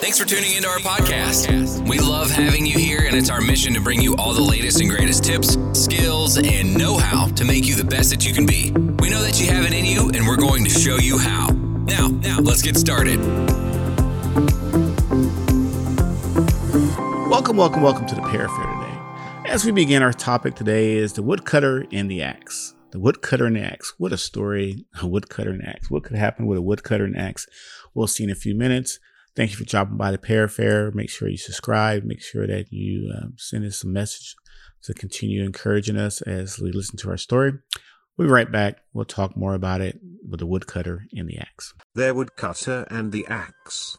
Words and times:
Thanks 0.00 0.16
for 0.16 0.24
tuning 0.24 0.52
into 0.52 0.68
our 0.68 0.78
podcast. 0.78 1.88
We 1.88 1.98
love 1.98 2.30
having 2.30 2.64
you 2.64 2.78
here, 2.78 3.00
and 3.00 3.16
it's 3.16 3.28
our 3.28 3.40
mission 3.40 3.74
to 3.74 3.80
bring 3.80 4.00
you 4.00 4.14
all 4.14 4.32
the 4.32 4.40
latest 4.40 4.80
and 4.80 4.88
greatest 4.88 5.24
tips, 5.24 5.58
skills, 5.72 6.38
and 6.38 6.78
know 6.78 6.96
how 6.96 7.26
to 7.26 7.44
make 7.44 7.66
you 7.66 7.74
the 7.74 7.82
best 7.82 8.10
that 8.10 8.24
you 8.24 8.32
can 8.32 8.46
be. 8.46 8.70
We 8.70 9.10
know 9.10 9.20
that 9.20 9.40
you 9.40 9.48
have 9.48 9.64
it 9.64 9.72
in 9.72 9.84
you, 9.84 10.08
and 10.14 10.24
we're 10.24 10.36
going 10.36 10.62
to 10.62 10.70
show 10.70 10.98
you 10.98 11.18
how. 11.18 11.48
Now, 11.48 12.06
now, 12.06 12.38
let's 12.38 12.62
get 12.62 12.76
started. 12.76 13.18
Welcome, 17.28 17.56
welcome, 17.56 17.82
welcome 17.82 18.06
to 18.06 18.14
the 18.14 18.22
Pear 18.22 18.48
Fair 18.48 18.66
today. 18.66 18.98
As 19.46 19.64
we 19.64 19.72
begin, 19.72 20.04
our 20.04 20.12
topic 20.12 20.54
today 20.54 20.92
is 20.92 21.14
the 21.14 21.24
woodcutter 21.24 21.86
and 21.90 22.08
the 22.08 22.22
axe. 22.22 22.72
The 22.92 23.00
woodcutter 23.00 23.46
and 23.46 23.56
the 23.56 23.62
axe. 23.62 23.94
What 23.98 24.12
a 24.12 24.16
story! 24.16 24.86
A 25.02 25.08
woodcutter 25.08 25.50
and 25.50 25.66
axe. 25.66 25.90
What 25.90 26.04
could 26.04 26.16
happen 26.16 26.46
with 26.46 26.56
a 26.56 26.62
woodcutter 26.62 27.04
and 27.04 27.16
axe? 27.18 27.48
We'll 27.94 28.06
see 28.06 28.22
in 28.22 28.30
a 28.30 28.36
few 28.36 28.54
minutes. 28.54 29.00
Thank 29.38 29.52
you 29.52 29.56
for 29.56 29.64
dropping 29.66 29.96
by 29.96 30.10
the 30.10 30.18
Pear 30.18 30.48
Fair. 30.48 30.90
Make 30.90 31.08
sure 31.08 31.28
you 31.28 31.36
subscribe. 31.36 32.02
Make 32.02 32.20
sure 32.20 32.44
that 32.48 32.72
you 32.72 33.14
um, 33.16 33.34
send 33.36 33.64
us 33.64 33.84
a 33.84 33.86
message 33.86 34.34
to 34.82 34.92
continue 34.92 35.44
encouraging 35.44 35.96
us 35.96 36.20
as 36.22 36.58
we 36.58 36.72
listen 36.72 36.96
to 36.98 37.10
our 37.10 37.16
story. 37.16 37.52
We'll 38.16 38.26
be 38.26 38.32
right 38.32 38.50
back. 38.50 38.80
We'll 38.92 39.04
talk 39.04 39.36
more 39.36 39.54
about 39.54 39.80
it 39.80 40.00
with 40.28 40.40
the 40.40 40.46
woodcutter 40.46 41.06
and 41.12 41.28
the 41.28 41.38
axe. 41.38 41.72
Their 41.94 42.14
woodcutter 42.14 42.84
and 42.90 43.12
the 43.12 43.28
axe. 43.28 43.96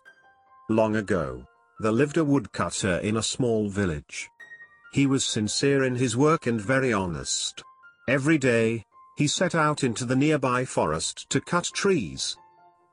Long 0.70 0.98
ago, 0.98 1.46
there 1.80 1.94
lived 1.94 2.18
a 2.18 2.26
woodcutter 2.26 2.98
in 2.98 3.16
a 3.16 3.24
small 3.24 3.70
village. 3.70 4.28
He 4.92 5.08
was 5.08 5.24
sincere 5.24 5.86
in 5.86 5.96
his 5.96 6.18
work 6.18 6.48
and 6.48 6.60
very 6.60 6.92
honest. 6.92 7.64
Every 8.10 8.38
day, 8.38 8.84
he 9.16 9.28
set 9.28 9.56
out 9.56 9.86
into 9.86 10.04
the 10.04 10.18
nearby 10.18 10.66
forest 10.66 11.30
to 11.30 11.40
cut 11.40 11.72
trees. 11.74 12.36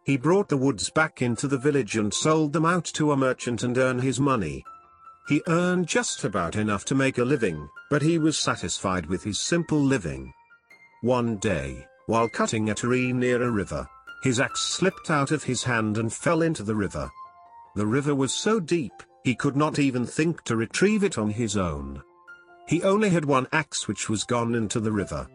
He 0.07 0.17
brought 0.17 0.49
the 0.49 0.57
woods 0.57 0.89
back 0.89 1.21
into 1.21 1.49
the 1.49 1.59
village 1.59 1.97
and 1.97 2.15
sold 2.15 2.53
them 2.53 2.65
out 2.65 2.85
to 2.95 3.11
a 3.11 3.17
merchant 3.17 3.65
and 3.65 3.77
earned 3.77 4.05
his 4.05 4.21
money. 4.21 4.65
He 5.27 5.43
earned 5.49 5.89
just 5.89 6.23
about 6.23 6.55
enough 6.55 6.85
to 6.85 6.95
make 6.95 7.19
a 7.19 7.25
living, 7.25 7.69
but 7.91 8.03
he 8.03 8.17
was 8.17 8.39
satisfied 8.39 9.07
with 9.07 9.25
his 9.25 9.41
simple 9.41 9.81
living. 9.81 10.33
One 11.03 11.39
day, 11.39 11.85
while 12.07 12.29
cutting 12.29 12.71
a 12.71 12.75
tree 12.75 13.13
near 13.13 13.43
a 13.43 13.51
river, 13.51 13.89
his 14.23 14.39
axe 14.39 14.61
slipped 14.61 15.11
out 15.11 15.33
of 15.33 15.43
his 15.43 15.65
hand 15.65 15.99
and 15.99 16.13
fell 16.13 16.43
into 16.43 16.63
the 16.63 16.77
river. 16.77 17.11
The 17.75 17.87
river 17.87 18.15
was 18.15 18.33
so 18.33 18.61
deep, 18.61 19.03
he 19.25 19.35
could 19.35 19.57
not 19.57 19.81
even 19.81 20.07
think 20.07 20.45
to 20.45 20.55
retrieve 20.55 21.03
it 21.03 21.19
on 21.19 21.31
his 21.31 21.57
own. 21.57 22.01
He 22.69 22.81
only 22.85 23.11
had 23.11 23.25
one 23.25 23.49
axe 23.53 23.89
which 23.89 24.09
was 24.09 24.23
gone 24.23 24.55
into 24.55 24.79
the 24.79 24.93
river. 24.93 25.27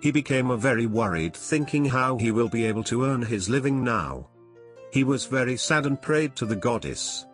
He 0.00 0.10
became 0.10 0.50
a 0.50 0.56
very 0.56 0.86
worried 0.86 1.34
thinking 1.34 1.84
how 1.84 2.16
he 2.16 2.30
will 2.30 2.48
be 2.48 2.64
able 2.64 2.84
to 2.84 3.04
earn 3.04 3.22
his 3.22 3.48
living 3.48 3.82
now. 3.82 4.28
He 4.92 5.04
was 5.04 5.26
very 5.26 5.56
sad 5.56 5.86
and 5.86 6.00
prayed 6.00 6.36
to 6.36 6.46
the 6.46 6.56
goddess. 6.56 7.26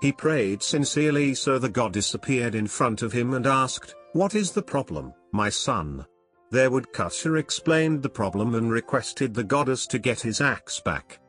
He 0.00 0.12
prayed 0.12 0.62
sincerely 0.62 1.34
so 1.34 1.58
the 1.58 1.68
goddess 1.68 2.14
appeared 2.14 2.54
in 2.54 2.66
front 2.66 3.02
of 3.02 3.12
him 3.12 3.34
and 3.34 3.46
asked, 3.46 3.94
What 4.12 4.34
is 4.34 4.52
the 4.52 4.62
problem, 4.62 5.12
my 5.32 5.48
son? 5.48 6.06
Their 6.50 6.70
woodcutter 6.70 7.36
explained 7.36 8.02
the 8.02 8.08
problem 8.08 8.54
and 8.54 8.70
requested 8.70 9.34
the 9.34 9.44
goddess 9.44 9.86
to 9.88 9.98
get 9.98 10.20
his 10.20 10.40
axe 10.40 10.80
back. 10.80 11.20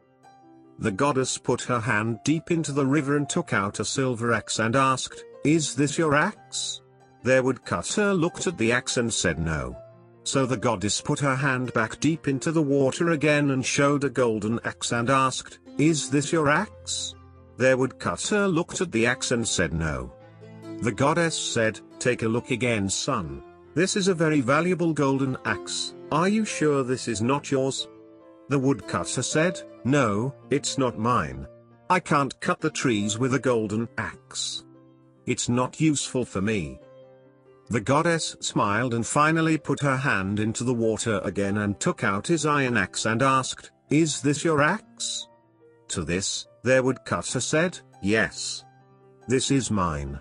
The 0.77 0.91
goddess 0.91 1.37
put 1.37 1.61
her 1.63 1.79
hand 1.79 2.19
deep 2.23 2.51
into 2.51 2.71
the 2.71 2.85
river 2.85 3.17
and 3.17 3.27
took 3.29 3.51
out 3.51 3.81
a 3.81 3.85
silver 3.85 4.31
axe 4.31 4.59
and 4.59 4.77
asked, 4.77 5.25
Is 5.43 5.75
this 5.75 5.97
your 5.97 6.15
axe? 6.15 6.81
Their 7.23 7.43
woodcutter 7.43 8.13
looked 8.13 8.47
at 8.47 8.57
the 8.57 8.71
axe 8.71 8.95
and 8.95 9.13
said 9.13 9.39
no. 9.39 9.75
So 10.23 10.45
the 10.45 10.57
goddess 10.57 11.01
put 11.01 11.19
her 11.19 11.35
hand 11.35 11.73
back 11.73 11.99
deep 11.99 12.27
into 12.27 12.51
the 12.51 12.61
water 12.61 13.11
again 13.11 13.51
and 13.51 13.65
showed 13.65 14.03
a 14.03 14.09
golden 14.09 14.59
axe 14.63 14.91
and 14.91 15.09
asked, 15.09 15.59
Is 15.77 16.09
this 16.09 16.31
your 16.31 16.49
axe? 16.49 17.15
Their 17.57 17.77
woodcutter 17.77 18.47
looked 18.47 18.81
at 18.81 18.91
the 18.91 19.05
axe 19.05 19.31
and 19.31 19.47
said 19.47 19.73
no. 19.73 20.13
The 20.81 20.91
goddess 20.91 21.37
said, 21.37 21.79
Take 21.99 22.23
a 22.23 22.27
look 22.27 22.51
again 22.51 22.89
son. 22.89 23.43
This 23.75 23.95
is 23.95 24.07
a 24.07 24.13
very 24.13 24.41
valuable 24.41 24.93
golden 24.93 25.37
axe, 25.45 25.93
are 26.11 26.27
you 26.27 26.43
sure 26.43 26.83
this 26.83 27.07
is 27.07 27.21
not 27.21 27.51
yours? 27.51 27.87
The 28.47 28.57
woodcutter 28.57 29.21
said, 29.21 29.61
No, 29.83 30.33
it's 30.49 30.79
not 30.79 30.97
mine. 30.97 31.45
I 31.87 31.99
can't 31.99 32.39
cut 32.39 32.59
the 32.59 32.71
trees 32.71 33.19
with 33.19 33.35
a 33.35 33.39
golden 33.39 33.87
axe. 33.97 34.63
It's 35.27 35.49
not 35.49 35.79
useful 35.79 36.25
for 36.25 36.41
me. 36.41 36.79
The 37.69 37.79
goddess 37.79 38.35
smiled 38.39 38.95
and 38.95 39.05
finally 39.05 39.57
put 39.57 39.81
her 39.81 39.97
hand 39.97 40.39
into 40.39 40.63
the 40.63 40.73
water 40.73 41.21
again 41.23 41.57
and 41.57 41.79
took 41.79 42.03
out 42.03 42.25
his 42.25 42.47
iron 42.47 42.77
axe 42.77 43.05
and 43.05 43.21
asked, 43.21 43.69
Is 43.91 44.21
this 44.21 44.43
your 44.43 44.61
axe? 44.61 45.27
To 45.89 46.03
this, 46.03 46.47
their 46.63 46.81
woodcutter 46.81 47.39
said, 47.39 47.79
Yes. 48.01 48.65
This 49.27 49.51
is 49.51 49.69
mine. 49.69 50.19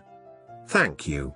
Thank 0.69 1.09
you. 1.09 1.33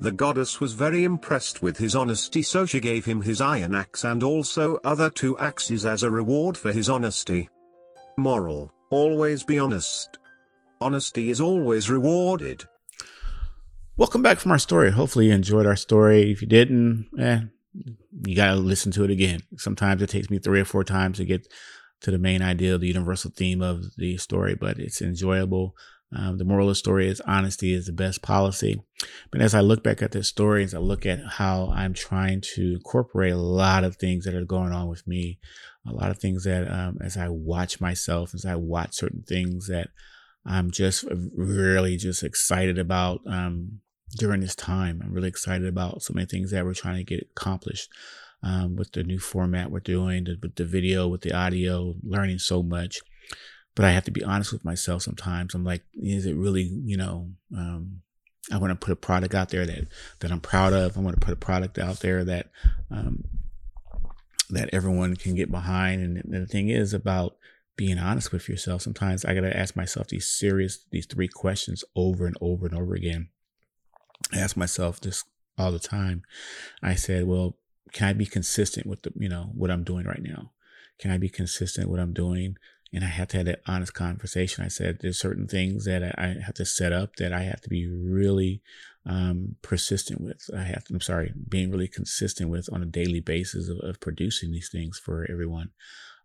The 0.00 0.12
goddess 0.12 0.60
was 0.60 0.74
very 0.74 1.04
impressed 1.04 1.62
with 1.62 1.78
his 1.78 1.96
honesty 1.96 2.42
so 2.42 2.66
she 2.66 2.78
gave 2.78 3.06
him 3.06 3.22
his 3.22 3.40
iron 3.40 3.74
axe 3.74 4.04
and 4.04 4.22
also 4.22 4.78
other 4.84 5.08
two 5.08 5.36
axes 5.38 5.86
as 5.86 6.02
a 6.02 6.10
reward 6.10 6.58
for 6.58 6.72
his 6.72 6.90
honesty. 6.90 7.48
Moral, 8.18 8.70
always 8.90 9.44
be 9.44 9.58
honest. 9.58 10.18
Honesty 10.80 11.30
is 11.30 11.40
always 11.40 11.88
rewarded. 11.88 12.64
Welcome 13.98 14.22
back 14.22 14.38
from 14.38 14.52
our 14.52 14.60
story. 14.60 14.92
Hopefully 14.92 15.26
you 15.26 15.32
enjoyed 15.32 15.66
our 15.66 15.74
story. 15.74 16.30
If 16.30 16.40
you 16.40 16.46
didn't, 16.46 17.08
eh, 17.18 17.40
you 18.24 18.36
gotta 18.36 18.54
listen 18.54 18.92
to 18.92 19.02
it 19.02 19.10
again. 19.10 19.40
Sometimes 19.56 20.00
it 20.00 20.08
takes 20.08 20.30
me 20.30 20.38
three 20.38 20.60
or 20.60 20.64
four 20.64 20.84
times 20.84 21.16
to 21.16 21.24
get 21.24 21.52
to 22.02 22.12
the 22.12 22.18
main 22.18 22.40
idea, 22.40 22.78
the 22.78 22.86
universal 22.86 23.32
theme 23.36 23.60
of 23.60 23.96
the 23.96 24.16
story, 24.16 24.54
but 24.54 24.78
it's 24.78 25.02
enjoyable. 25.02 25.74
Um, 26.16 26.38
the 26.38 26.44
moral 26.44 26.68
of 26.68 26.70
the 26.70 26.74
story 26.76 27.08
is 27.08 27.20
honesty 27.22 27.74
is 27.74 27.86
the 27.86 27.92
best 27.92 28.22
policy. 28.22 28.80
But 29.32 29.40
as 29.40 29.52
I 29.52 29.62
look 29.62 29.82
back 29.82 30.00
at 30.00 30.12
this 30.12 30.28
story, 30.28 30.62
as 30.62 30.74
I 30.74 30.78
look 30.78 31.04
at 31.04 31.18
how 31.26 31.72
I'm 31.74 31.92
trying 31.92 32.40
to 32.54 32.74
incorporate 32.74 33.32
a 33.32 33.36
lot 33.36 33.82
of 33.82 33.96
things 33.96 34.24
that 34.26 34.34
are 34.36 34.44
going 34.44 34.70
on 34.70 34.86
with 34.86 35.08
me, 35.08 35.40
a 35.84 35.92
lot 35.92 36.12
of 36.12 36.18
things 36.18 36.44
that 36.44 36.70
um, 36.70 36.98
as 37.02 37.16
I 37.16 37.30
watch 37.30 37.80
myself, 37.80 38.32
as 38.32 38.44
I 38.46 38.54
watch 38.54 38.94
certain 38.94 39.24
things 39.26 39.66
that 39.66 39.88
I'm 40.46 40.70
just 40.70 41.04
really 41.36 41.96
just 41.96 42.22
excited 42.22 42.78
about 42.78 43.22
um, 43.26 43.80
during 44.16 44.40
this 44.40 44.54
time. 44.54 45.00
I'm 45.04 45.12
really 45.12 45.28
excited 45.28 45.66
about 45.66 46.02
so 46.02 46.14
many 46.14 46.26
things 46.26 46.50
that 46.50 46.64
we're 46.64 46.74
trying 46.74 46.96
to 46.96 47.04
get 47.04 47.28
accomplished 47.30 47.90
um, 48.42 48.76
with 48.76 48.92
the 48.92 49.02
new 49.02 49.18
format 49.18 49.70
we're 49.70 49.80
doing, 49.80 50.24
the, 50.24 50.38
with 50.40 50.54
the 50.54 50.64
video, 50.64 51.08
with 51.08 51.22
the 51.22 51.32
audio, 51.32 51.94
learning 52.02 52.38
so 52.38 52.62
much 52.62 53.00
but 53.78 53.84
I 53.84 53.92
have 53.92 54.02
to 54.06 54.10
be 54.10 54.24
honest 54.24 54.52
with 54.52 54.64
myself 54.64 55.02
sometimes. 55.02 55.54
I'm 55.54 55.62
like, 55.62 55.84
is 55.94 56.26
it 56.26 56.34
really, 56.34 56.64
you 56.64 56.96
know, 56.96 57.30
um, 57.56 58.00
I 58.50 58.58
want 58.58 58.72
to 58.72 58.74
put 58.74 58.90
a 58.90 58.96
product 58.96 59.36
out 59.36 59.50
there 59.50 59.64
that, 59.66 59.86
that 60.18 60.32
I'm 60.32 60.40
proud 60.40 60.72
of. 60.72 60.98
I 60.98 61.00
want 61.00 61.14
to 61.14 61.24
put 61.24 61.32
a 61.32 61.36
product 61.36 61.78
out 61.78 62.00
there 62.00 62.24
that, 62.24 62.50
um, 62.90 63.22
that 64.50 64.70
everyone 64.72 65.14
can 65.14 65.36
get 65.36 65.52
behind. 65.52 66.02
And 66.02 66.42
the 66.42 66.44
thing 66.44 66.70
is 66.70 66.92
about 66.92 67.36
being 67.76 67.98
honest 67.98 68.32
with 68.32 68.48
yourself. 68.48 68.82
Sometimes 68.82 69.24
I 69.24 69.32
got 69.32 69.42
to 69.42 69.56
ask 69.56 69.76
myself 69.76 70.08
these 70.08 70.28
serious, 70.28 70.84
these 70.90 71.06
three 71.06 71.28
questions 71.28 71.84
over 71.94 72.26
and 72.26 72.36
over 72.40 72.66
and 72.66 72.76
over 72.76 72.96
again. 72.96 73.28
I 74.32 74.38
ask 74.38 74.56
myself 74.56 75.00
this 75.00 75.24
all 75.56 75.72
the 75.72 75.78
time. 75.78 76.22
I 76.82 76.94
said, 76.94 77.26
well, 77.26 77.56
can 77.92 78.08
I 78.08 78.12
be 78.12 78.26
consistent 78.26 78.86
with 78.86 79.02
the, 79.02 79.12
you 79.16 79.28
know, 79.28 79.50
what 79.54 79.70
I'm 79.70 79.84
doing 79.84 80.06
right 80.06 80.22
now? 80.22 80.52
Can 80.98 81.10
I 81.10 81.18
be 81.18 81.28
consistent 81.28 81.88
with 81.88 81.98
what 81.98 82.02
I'm 82.02 82.12
doing? 82.12 82.56
and 82.92 83.04
I 83.04 83.08
had 83.08 83.28
to 83.30 83.38
have 83.38 83.46
that 83.46 83.60
honest 83.66 83.94
conversation. 83.94 84.64
I 84.64 84.68
said 84.68 84.98
there's 85.00 85.18
certain 85.18 85.46
things 85.46 85.84
that 85.84 86.02
I 86.18 86.36
have 86.44 86.54
to 86.54 86.64
set 86.64 86.92
up 86.92 87.16
that 87.16 87.32
I 87.32 87.42
have 87.42 87.60
to 87.62 87.68
be 87.68 87.86
really 87.86 88.62
um, 89.04 89.56
persistent 89.62 90.20
with. 90.20 90.48
I 90.56 90.62
have 90.62 90.84
to, 90.84 90.94
I'm 90.94 91.00
sorry, 91.00 91.32
being 91.48 91.70
really 91.70 91.88
consistent 91.88 92.50
with 92.50 92.68
on 92.72 92.82
a 92.82 92.86
daily 92.86 93.20
basis 93.20 93.68
of, 93.68 93.78
of 93.80 94.00
producing 94.00 94.52
these 94.52 94.70
things 94.70 94.98
for 94.98 95.26
everyone. 95.30 95.70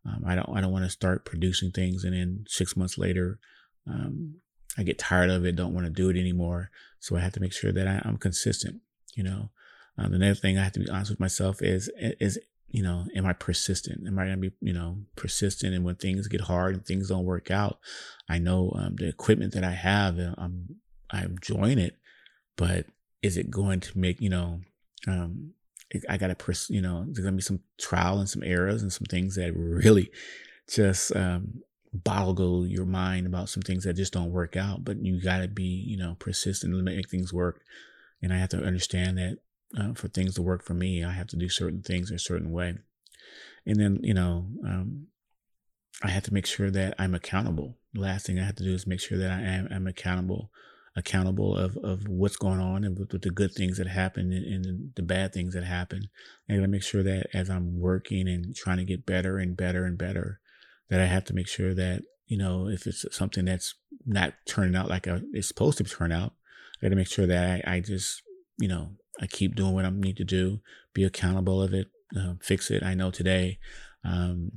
Um, 0.05 0.23
I 0.25 0.35
don't 0.35 0.49
I 0.55 0.61
don't 0.61 0.71
want 0.71 0.85
to 0.85 0.89
start 0.89 1.25
producing 1.25 1.71
things 1.71 2.03
and 2.03 2.13
then 2.13 2.45
six 2.47 2.75
months 2.75 2.97
later 2.97 3.39
um, 3.87 4.35
I 4.77 4.83
get 4.83 4.99
tired 4.99 5.29
of 5.29 5.45
it, 5.45 5.55
don't 5.55 5.73
want 5.73 5.85
to 5.85 5.91
do 5.91 6.09
it 6.09 6.17
anymore. 6.17 6.71
So 6.99 7.15
I 7.15 7.19
have 7.19 7.33
to 7.33 7.41
make 7.41 7.53
sure 7.53 7.71
that 7.71 7.87
I, 7.87 8.01
am 8.07 8.17
consistent. 8.17 8.81
You 9.15 9.23
know, 9.23 9.49
um, 9.97 10.13
another 10.13 10.35
thing 10.35 10.57
I 10.57 10.63
have 10.63 10.73
to 10.73 10.79
be 10.79 10.89
honest 10.89 11.11
with 11.11 11.19
myself 11.19 11.61
is 11.61 11.91
is 11.97 12.39
you 12.73 12.81
know, 12.81 13.05
am 13.15 13.27
I 13.27 13.33
persistent? 13.33 14.07
Am 14.07 14.17
I 14.17 14.25
going 14.25 14.41
to 14.41 14.49
be, 14.49 14.55
you 14.59 14.73
know, 14.73 14.97
persistent? 15.15 15.75
And 15.75 15.85
when 15.85 15.93
things 15.93 16.27
get 16.27 16.41
hard 16.41 16.73
and 16.73 16.83
things 16.83 17.07
don't 17.07 17.23
work 17.23 17.51
out, 17.51 17.77
I 18.27 18.39
know 18.39 18.73
um, 18.75 18.95
the 18.95 19.07
equipment 19.07 19.53
that 19.53 19.63
I 19.63 19.73
have, 19.73 20.17
uh, 20.17 20.33
I'm, 20.39 20.77
I'm 21.11 21.33
enjoying 21.33 21.77
it, 21.77 21.95
but 22.57 22.87
is 23.21 23.37
it 23.37 23.51
going 23.51 23.79
to 23.81 23.97
make, 23.97 24.19
you 24.19 24.29
know, 24.29 24.61
um, 25.07 25.51
I 26.09 26.17
got 26.17 26.27
to, 26.27 26.35
pers- 26.35 26.71
you 26.71 26.81
know, 26.81 27.03
there's 27.05 27.19
going 27.19 27.33
to 27.33 27.37
be 27.37 27.43
some 27.43 27.59
trial 27.79 28.17
and 28.17 28.27
some 28.27 28.41
errors 28.43 28.81
and 28.81 28.91
some 28.91 29.05
things 29.05 29.35
that 29.35 29.53
really 29.55 30.09
just, 30.67 31.15
um, 31.15 31.61
boggle 31.93 32.65
your 32.65 32.85
mind 32.85 33.27
about 33.27 33.49
some 33.49 33.61
things 33.61 33.83
that 33.83 33.95
just 33.95 34.13
don't 34.13 34.31
work 34.31 34.55
out, 34.55 34.83
but 34.83 35.03
you 35.03 35.21
got 35.21 35.39
to 35.39 35.47
be, 35.47 35.63
you 35.63 35.97
know, 35.97 36.15
persistent 36.19 36.73
and 36.73 36.83
make 36.83 37.09
things 37.09 37.31
work. 37.31 37.61
And 38.21 38.33
I 38.33 38.37
have 38.37 38.49
to 38.49 38.63
understand 38.63 39.17
that 39.17 39.37
uh, 39.77 39.93
for 39.93 40.07
things 40.07 40.35
to 40.35 40.41
work 40.41 40.63
for 40.63 40.73
me, 40.73 41.03
I 41.03 41.11
have 41.11 41.27
to 41.27 41.35
do 41.35 41.49
certain 41.49 41.81
things 41.81 42.09
a 42.09 42.17
certain 42.17 42.51
way. 42.51 42.75
And 43.65 43.79
then, 43.79 43.99
you 44.01 44.13
know, 44.13 44.47
um, 44.65 45.07
I 46.03 46.09
have 46.09 46.23
to 46.23 46.33
make 46.33 46.45
sure 46.45 46.71
that 46.71 46.95
I'm 46.97 47.13
accountable. 47.13 47.77
the 47.93 48.01
last 48.01 48.25
thing 48.25 48.39
I 48.39 48.45
have 48.45 48.55
to 48.55 48.63
do 48.63 48.73
is 48.73 48.87
make 48.87 48.99
sure 48.99 49.17
that 49.17 49.31
I 49.31 49.41
am 49.41 49.67
I'm 49.71 49.87
accountable 49.87 50.51
accountable 50.95 51.57
of, 51.57 51.77
of 51.77 52.07
what's 52.07 52.35
going 52.35 52.59
on 52.59 52.83
and 52.83 52.97
with, 52.97 53.11
with 53.11 53.23
the 53.23 53.31
good 53.31 53.51
things 53.53 53.77
that 53.77 53.87
happen 53.87 54.31
and, 54.31 54.65
and, 54.65 54.95
the 54.95 55.01
bad 55.01 55.33
things 55.33 55.53
that 55.55 55.63
happen. 55.63 56.07
And 56.47 56.61
I 56.63 56.67
make 56.67 56.83
sure 56.83 57.01
that 57.03 57.27
as 57.33 57.49
I'm 57.49 57.79
working 57.79 58.27
and 58.27 58.55
trying 58.55 58.77
to 58.77 58.85
get 58.85 59.05
better 59.05 59.37
and 59.37 59.57
better 59.57 59.85
and 59.85 59.97
better, 59.97 60.39
that 60.93 61.01
I 61.01 61.07
have 61.07 61.25
to 61.25 61.33
make 61.33 61.47
sure 61.47 61.73
that, 61.73 62.03
you 62.27 62.37
know, 62.37 62.67
if 62.67 62.85
it's 62.85 63.03
something 63.09 63.45
that's 63.45 63.73
not 64.05 64.35
turning 64.47 64.75
out 64.75 64.89
like 64.89 65.07
it's 65.07 65.47
supposed 65.47 65.79
to 65.79 65.83
turn 65.83 66.11
out, 66.11 66.33
I 66.77 66.85
got 66.85 66.89
to 66.89 66.95
make 66.95 67.07
sure 67.07 67.25
that 67.25 67.65
I, 67.67 67.77
I, 67.77 67.79
just, 67.79 68.21
you 68.59 68.67
know, 68.67 68.91
I 69.19 69.25
keep 69.25 69.55
doing 69.55 69.73
what 69.73 69.85
I 69.85 69.89
need 69.89 70.17
to 70.17 70.23
do, 70.23 70.59
be 70.93 71.03
accountable 71.03 71.63
of 71.63 71.73
it, 71.73 71.87
uh, 72.15 72.33
fix 72.41 72.69
it. 72.69 72.83
I 72.83 72.93
know 72.93 73.09
today, 73.09 73.57
um, 74.05 74.51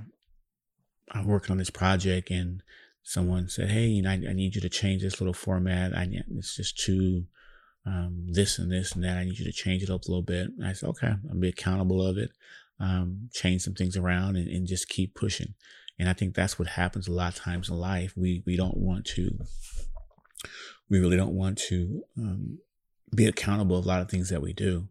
I'm 1.11 1.25
working 1.25 1.53
on 1.53 1.57
this 1.57 1.71
project 1.71 2.31
and 2.31 2.63
someone 3.03 3.49
said, 3.49 3.71
Hey, 3.71 3.87
you 3.87 4.03
know, 4.03 4.11
I, 4.11 4.21
I 4.29 4.33
need 4.35 4.57
you 4.57 4.61
to 4.61 4.69
change 4.69 5.01
this 5.01 5.19
little 5.19 5.33
format. 5.33 5.97
I 5.97 6.07
it's 6.37 6.55
just 6.55 6.79
too, 6.79 7.25
um, 7.87 8.27
this 8.29 8.59
and 8.59 8.71
this 8.71 8.93
and 8.93 9.03
that. 9.05 9.17
I 9.17 9.25
need 9.25 9.39
you 9.39 9.47
to 9.47 9.53
change 9.53 9.83
it 9.83 9.89
up 9.89 10.05
a 10.05 10.09
little 10.09 10.21
bit. 10.21 10.49
And 10.59 10.67
I 10.67 10.75
said, 10.75 10.91
okay, 10.91 11.15
I'll 11.31 11.41
be 11.41 11.49
accountable 11.49 12.07
of 12.07 12.19
it. 12.19 12.33
Um, 12.79 13.31
change 13.33 13.63
some 13.63 13.73
things 13.73 13.97
around 13.97 14.37
and, 14.37 14.49
and 14.49 14.67
just 14.67 14.91
keep 14.91 15.15
pushing. 15.15 15.55
And 15.99 16.09
I 16.09 16.13
think 16.13 16.35
that's 16.35 16.59
what 16.59 16.69
happens 16.69 17.09
a 17.09 17.13
lot 17.13 17.37
of 17.37 17.43
times 17.43 17.69
in 17.69 17.77
life. 17.77 18.13
We, 18.17 18.43
we 18.47 18.57
don't 18.57 18.77
want 18.77 19.07
to, 19.17 19.39
we 20.91 21.01
really 21.01 21.17
don't 21.17 21.35
want 21.35 21.59
to, 21.69 22.03
um, 22.19 22.59
be 23.15 23.27
accountable 23.27 23.79
of 23.79 23.85
a 23.85 23.89
lot 23.89 24.03
of 24.03 24.11
things 24.11 24.29
that 24.31 24.43
we 24.43 24.53
do. 24.53 24.89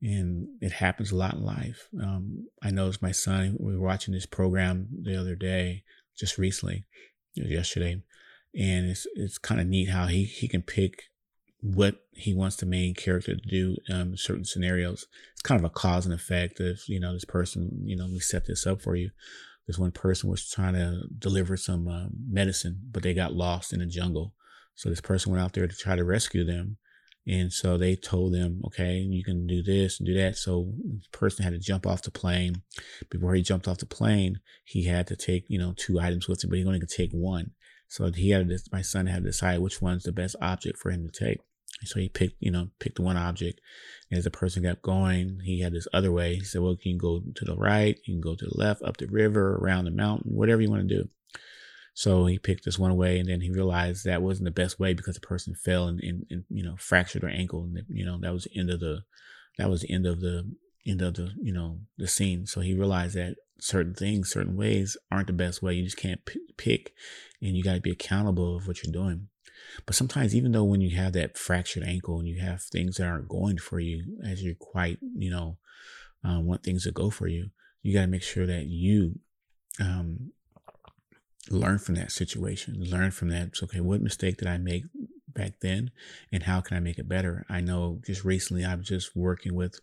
And 0.00 0.48
it 0.60 0.72
happens 0.72 1.10
a 1.10 1.16
lot 1.16 1.34
in 1.34 1.44
life. 1.44 1.88
Um, 2.00 2.48
I 2.62 2.70
noticed 2.70 3.02
my 3.02 3.12
son, 3.12 3.56
we 3.58 3.76
were 3.76 3.86
watching 3.86 4.14
this 4.14 4.26
program 4.26 4.88
the 5.02 5.18
other 5.18 5.34
day, 5.34 5.84
just 6.16 6.38
recently, 6.38 6.84
yesterday, 7.34 8.02
and 8.54 8.90
it's 8.90 9.06
it's 9.14 9.38
kind 9.38 9.60
of 9.60 9.66
neat 9.66 9.90
how 9.90 10.06
he 10.06 10.24
he 10.24 10.48
can 10.48 10.62
pick 10.62 11.04
what 11.60 12.06
he 12.12 12.32
wants 12.32 12.56
the 12.56 12.66
main 12.66 12.94
character 12.94 13.34
to 13.34 13.48
do 13.48 13.76
um 13.90 14.16
certain 14.16 14.44
scenarios. 14.44 15.06
It's 15.32 15.42
kind 15.42 15.60
of 15.60 15.64
a 15.64 15.70
cause 15.70 16.04
and 16.04 16.14
effect 16.14 16.60
of 16.60 16.80
you 16.86 17.00
know 17.00 17.12
this 17.12 17.24
person 17.24 17.82
you 17.84 17.96
know 17.96 18.06
we 18.06 18.20
set 18.20 18.46
this 18.46 18.66
up 18.66 18.82
for 18.82 18.96
you. 18.96 19.10
This 19.68 19.78
one 19.78 19.92
person 19.92 20.30
was 20.30 20.48
trying 20.48 20.74
to 20.74 21.02
deliver 21.18 21.56
some 21.58 21.86
uh, 21.86 22.06
medicine, 22.28 22.80
but 22.90 23.02
they 23.02 23.12
got 23.12 23.34
lost 23.34 23.72
in 23.72 23.80
the 23.80 23.86
jungle. 23.86 24.34
So 24.74 24.88
this 24.88 25.02
person 25.02 25.30
went 25.30 25.44
out 25.44 25.52
there 25.52 25.68
to 25.68 25.76
try 25.76 25.94
to 25.94 26.04
rescue 26.04 26.42
them. 26.42 26.78
And 27.26 27.52
so 27.52 27.76
they 27.76 27.94
told 27.94 28.32
them, 28.32 28.62
okay, 28.64 28.94
you 28.94 29.22
can 29.22 29.46
do 29.46 29.62
this 29.62 30.00
and 30.00 30.06
do 30.06 30.14
that. 30.14 30.36
So 30.36 30.72
the 30.82 31.18
person 31.18 31.44
had 31.44 31.52
to 31.52 31.58
jump 31.58 31.86
off 31.86 32.00
the 32.00 32.10
plane. 32.10 32.62
Before 33.10 33.34
he 33.34 33.42
jumped 33.42 33.68
off 33.68 33.76
the 33.76 33.86
plane, 33.86 34.40
he 34.64 34.84
had 34.84 35.06
to 35.08 35.16
take, 35.16 35.44
you 35.48 35.58
know, 35.58 35.74
two 35.76 36.00
items 36.00 36.26
with 36.26 36.42
him, 36.42 36.48
but 36.48 36.58
he 36.58 36.64
only 36.64 36.80
could 36.80 36.88
take 36.88 37.12
one. 37.12 37.50
So 37.88 38.10
he 38.10 38.30
had 38.30 38.48
to, 38.48 38.58
my 38.72 38.80
son 38.80 39.06
had 39.06 39.22
to 39.24 39.28
decide 39.28 39.58
which 39.58 39.82
one's 39.82 40.04
the 40.04 40.12
best 40.12 40.36
object 40.40 40.78
for 40.78 40.90
him 40.90 41.06
to 41.06 41.12
take. 41.12 41.40
So 41.84 42.00
he 42.00 42.08
picked, 42.08 42.36
you 42.40 42.50
know, 42.50 42.68
picked 42.78 42.98
one 42.98 43.16
object. 43.16 43.60
As 44.10 44.24
the 44.24 44.30
person 44.30 44.62
kept 44.62 44.82
going, 44.82 45.40
he 45.44 45.60
had 45.60 45.72
this 45.72 45.86
other 45.92 46.10
way. 46.10 46.34
He 46.34 46.44
said, 46.44 46.62
well, 46.62 46.72
you 46.72 46.92
can 46.92 46.98
go 46.98 47.22
to 47.34 47.44
the 47.44 47.56
right, 47.56 47.98
you 48.04 48.14
can 48.14 48.20
go 48.20 48.34
to 48.34 48.44
the 48.44 48.56
left, 48.56 48.82
up 48.82 48.96
the 48.96 49.06
river, 49.06 49.56
around 49.56 49.84
the 49.84 49.90
mountain, 49.90 50.32
whatever 50.34 50.60
you 50.60 50.70
want 50.70 50.88
to 50.88 50.96
do. 50.96 51.08
So 51.98 52.26
he 52.26 52.38
picked 52.38 52.64
this 52.64 52.78
one 52.78 52.96
way, 52.96 53.18
and 53.18 53.28
then 53.28 53.40
he 53.40 53.50
realized 53.50 54.04
that 54.04 54.22
wasn't 54.22 54.44
the 54.44 54.52
best 54.52 54.78
way 54.78 54.94
because 54.94 55.16
the 55.16 55.20
person 55.20 55.56
fell 55.56 55.88
and, 55.88 56.00
and, 56.00 56.26
and 56.30 56.44
you 56.48 56.62
know 56.62 56.76
fractured 56.78 57.22
their 57.22 57.30
ankle, 57.30 57.64
and 57.64 57.82
you 57.88 58.06
know 58.06 58.18
that 58.20 58.32
was 58.32 58.44
the 58.44 58.56
end 58.56 58.70
of 58.70 58.78
the 58.78 59.00
that 59.58 59.68
was 59.68 59.80
the 59.80 59.92
end 59.92 60.06
of 60.06 60.20
the 60.20 60.48
end 60.86 61.02
of 61.02 61.14
the 61.14 61.32
you 61.42 61.52
know 61.52 61.80
the 61.96 62.06
scene. 62.06 62.46
So 62.46 62.60
he 62.60 62.72
realized 62.72 63.16
that 63.16 63.34
certain 63.58 63.94
things, 63.94 64.30
certain 64.30 64.56
ways 64.56 64.96
aren't 65.10 65.26
the 65.26 65.32
best 65.32 65.60
way. 65.60 65.74
You 65.74 65.82
just 65.82 65.96
can't 65.96 66.24
p- 66.24 66.38
pick, 66.56 66.92
and 67.42 67.56
you 67.56 67.64
got 67.64 67.74
to 67.74 67.80
be 67.80 67.90
accountable 67.90 68.56
of 68.56 68.68
what 68.68 68.84
you're 68.84 68.92
doing. 68.92 69.26
But 69.86 69.94
sometimes, 69.94 70.34
even 70.34 70.52
though 70.52 70.64
when 70.64 70.80
you 70.80 70.96
have 70.96 71.12
that 71.14 71.38
fractured 71.38 71.82
ankle 71.82 72.18
and 72.18 72.28
you 72.28 72.40
have 72.40 72.62
things 72.62 72.96
that 72.96 73.06
aren't 73.06 73.28
going 73.28 73.58
for 73.58 73.80
you 73.80 74.18
as 74.24 74.42
you're 74.42 74.54
quite 74.54 74.98
you 75.16 75.30
know 75.30 75.58
um, 76.24 76.46
want 76.46 76.62
things 76.62 76.84
to 76.84 76.90
go 76.90 77.10
for 77.10 77.28
you, 77.28 77.50
you 77.82 77.94
got 77.94 78.02
to 78.02 78.06
make 78.08 78.22
sure 78.22 78.46
that 78.46 78.66
you 78.66 79.18
um, 79.80 80.32
learn 81.50 81.78
from 81.78 81.94
that 81.96 82.12
situation, 82.12 82.82
learn 82.84 83.10
from 83.10 83.28
that. 83.30 83.48
It's 83.48 83.62
okay. 83.62 83.80
What 83.80 84.02
mistake 84.02 84.38
did 84.38 84.48
I 84.48 84.58
make 84.58 84.84
back 85.28 85.60
then 85.60 85.90
and 86.32 86.42
how 86.42 86.60
can 86.60 86.76
I 86.76 86.80
make 86.80 86.98
it 86.98 87.08
better? 87.08 87.46
I 87.48 87.60
know 87.60 88.00
just 88.04 88.24
recently 88.24 88.64
I'm 88.64 88.82
just 88.82 89.16
working 89.16 89.54
with 89.54 89.80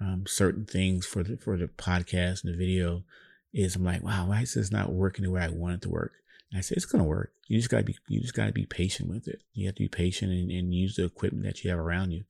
um, 0.00 0.24
certain 0.26 0.64
things 0.64 1.06
for 1.06 1.22
the, 1.22 1.36
for 1.36 1.56
the 1.56 1.66
podcast 1.66 2.44
and 2.44 2.52
the 2.52 2.58
video 2.58 3.04
is 3.52 3.76
I'm 3.76 3.84
like, 3.84 4.02
wow, 4.02 4.26
why 4.28 4.42
is 4.42 4.54
this 4.54 4.70
not 4.70 4.92
working 4.92 5.24
the 5.24 5.30
way 5.30 5.40
I 5.40 5.48
want 5.48 5.74
it 5.74 5.82
to 5.82 5.88
work? 5.88 6.12
And 6.50 6.58
I 6.58 6.60
said, 6.62 6.76
it's 6.76 6.86
going 6.86 7.02
to 7.02 7.08
work. 7.08 7.32
You 7.46 7.58
just 7.58 7.70
gotta 7.70 7.84
be, 7.84 7.96
you 8.08 8.20
just 8.20 8.34
gotta 8.34 8.52
be 8.52 8.66
patient 8.66 9.08
with 9.08 9.28
it. 9.28 9.42
You 9.52 9.66
have 9.66 9.74
to 9.76 9.82
be 9.84 9.88
patient 9.88 10.32
and, 10.32 10.50
and 10.50 10.74
use 10.74 10.96
the 10.96 11.04
equipment 11.04 11.44
that 11.44 11.62
you 11.62 11.70
have 11.70 11.78
around 11.78 12.12
you. 12.12 12.24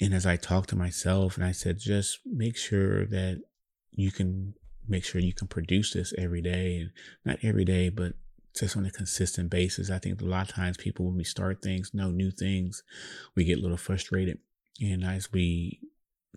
And 0.00 0.14
as 0.14 0.26
I 0.26 0.36
talked 0.36 0.70
to 0.70 0.76
myself 0.76 1.36
and 1.36 1.44
I 1.44 1.52
said, 1.52 1.78
just 1.78 2.20
make 2.24 2.56
sure 2.56 3.04
that 3.06 3.42
you 3.92 4.10
can 4.12 4.54
make 4.88 5.04
sure 5.04 5.20
you 5.20 5.34
can 5.34 5.48
produce 5.48 5.92
this 5.92 6.14
every 6.16 6.40
day 6.40 6.78
and 6.78 6.90
not 7.24 7.38
every 7.42 7.64
day, 7.64 7.88
but 7.90 8.14
just 8.58 8.76
on 8.76 8.86
a 8.86 8.90
consistent 8.90 9.50
basis. 9.50 9.90
I 9.90 9.98
think 9.98 10.20
a 10.20 10.24
lot 10.24 10.48
of 10.48 10.54
times 10.54 10.76
people, 10.76 11.06
when 11.06 11.16
we 11.16 11.24
start 11.24 11.62
things, 11.62 11.92
know 11.92 12.10
new 12.10 12.30
things, 12.30 12.82
we 13.34 13.44
get 13.44 13.58
a 13.58 13.60
little 13.60 13.76
frustrated. 13.76 14.38
And 14.80 15.04
as 15.04 15.32
we 15.32 15.80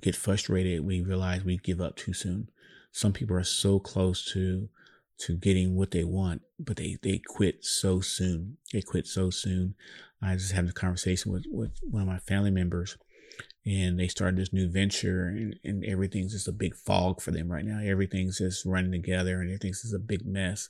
get 0.01 0.15
frustrated, 0.15 0.85
we 0.85 1.01
realize 1.01 1.43
we 1.43 1.57
give 1.57 1.79
up 1.79 1.95
too 1.95 2.13
soon. 2.13 2.49
Some 2.91 3.13
people 3.13 3.37
are 3.37 3.43
so 3.43 3.79
close 3.79 4.25
to 4.33 4.69
to 5.21 5.37
getting 5.37 5.75
what 5.75 5.91
they 5.91 6.03
want, 6.03 6.41
but 6.59 6.77
they, 6.77 6.97
they 7.01 7.19
quit 7.19 7.63
so 7.63 8.01
soon. 8.01 8.57
They 8.73 8.81
quit 8.81 9.07
so 9.07 9.29
soon. 9.29 9.75
I 10.21 10.35
just 10.35 10.51
had 10.51 10.67
a 10.67 10.71
conversation 10.71 11.31
with, 11.31 11.45
with 11.49 11.71
one 11.83 12.01
of 12.01 12.07
my 12.07 12.19
family 12.19 12.51
members 12.51 12.97
and 13.65 13.99
they 13.99 14.07
started 14.07 14.37
this 14.37 14.53
new 14.53 14.69
venture 14.69 15.27
and, 15.27 15.55
and 15.63 15.85
everything's 15.85 16.33
just 16.33 16.47
a 16.47 16.53
big 16.53 16.75
fog 16.75 17.21
for 17.21 17.31
them 17.31 17.51
right 17.51 17.65
now. 17.65 17.79
Everything's 17.83 18.39
just 18.39 18.65
running 18.65 18.91
together 18.91 19.39
and 19.39 19.49
everything's 19.49 19.83
just 19.83 19.93
a 19.93 19.99
big 19.99 20.25
mess. 20.25 20.69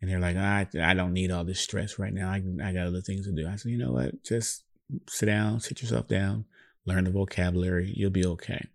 And 0.00 0.10
they're 0.10 0.18
like, 0.18 0.36
I, 0.36 0.66
I 0.80 0.94
don't 0.94 1.12
need 1.12 1.30
all 1.30 1.44
this 1.44 1.60
stress 1.60 1.98
right 1.98 2.12
now. 2.12 2.30
I, 2.30 2.42
I 2.64 2.72
got 2.72 2.86
other 2.86 3.02
things 3.02 3.26
to 3.26 3.32
do. 3.32 3.46
I 3.46 3.56
said, 3.56 3.72
you 3.72 3.78
know 3.78 3.92
what? 3.92 4.24
Just 4.24 4.64
sit 5.08 5.26
down, 5.26 5.60
sit 5.60 5.82
yourself 5.82 6.08
down, 6.08 6.46
learn 6.86 7.04
the 7.04 7.10
vocabulary. 7.10 7.92
You'll 7.94 8.10
be 8.10 8.26
okay. 8.26 8.66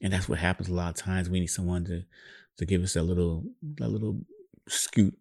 And 0.00 0.12
that's 0.12 0.28
what 0.28 0.38
happens 0.38 0.68
a 0.68 0.74
lot 0.74 0.90
of 0.90 0.96
times. 0.96 1.28
We 1.28 1.40
need 1.40 1.48
someone 1.48 1.84
to, 1.84 2.02
to 2.58 2.66
give 2.66 2.82
us 2.82 2.96
a 2.96 3.02
little, 3.02 3.44
a 3.80 3.88
little 3.88 4.22
scoot 4.68 5.16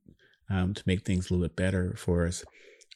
um, 0.49 0.73
to 0.73 0.83
make 0.85 1.05
things 1.05 1.29
a 1.29 1.33
little 1.33 1.47
bit 1.47 1.55
better 1.55 1.95
for 1.97 2.25
us. 2.25 2.43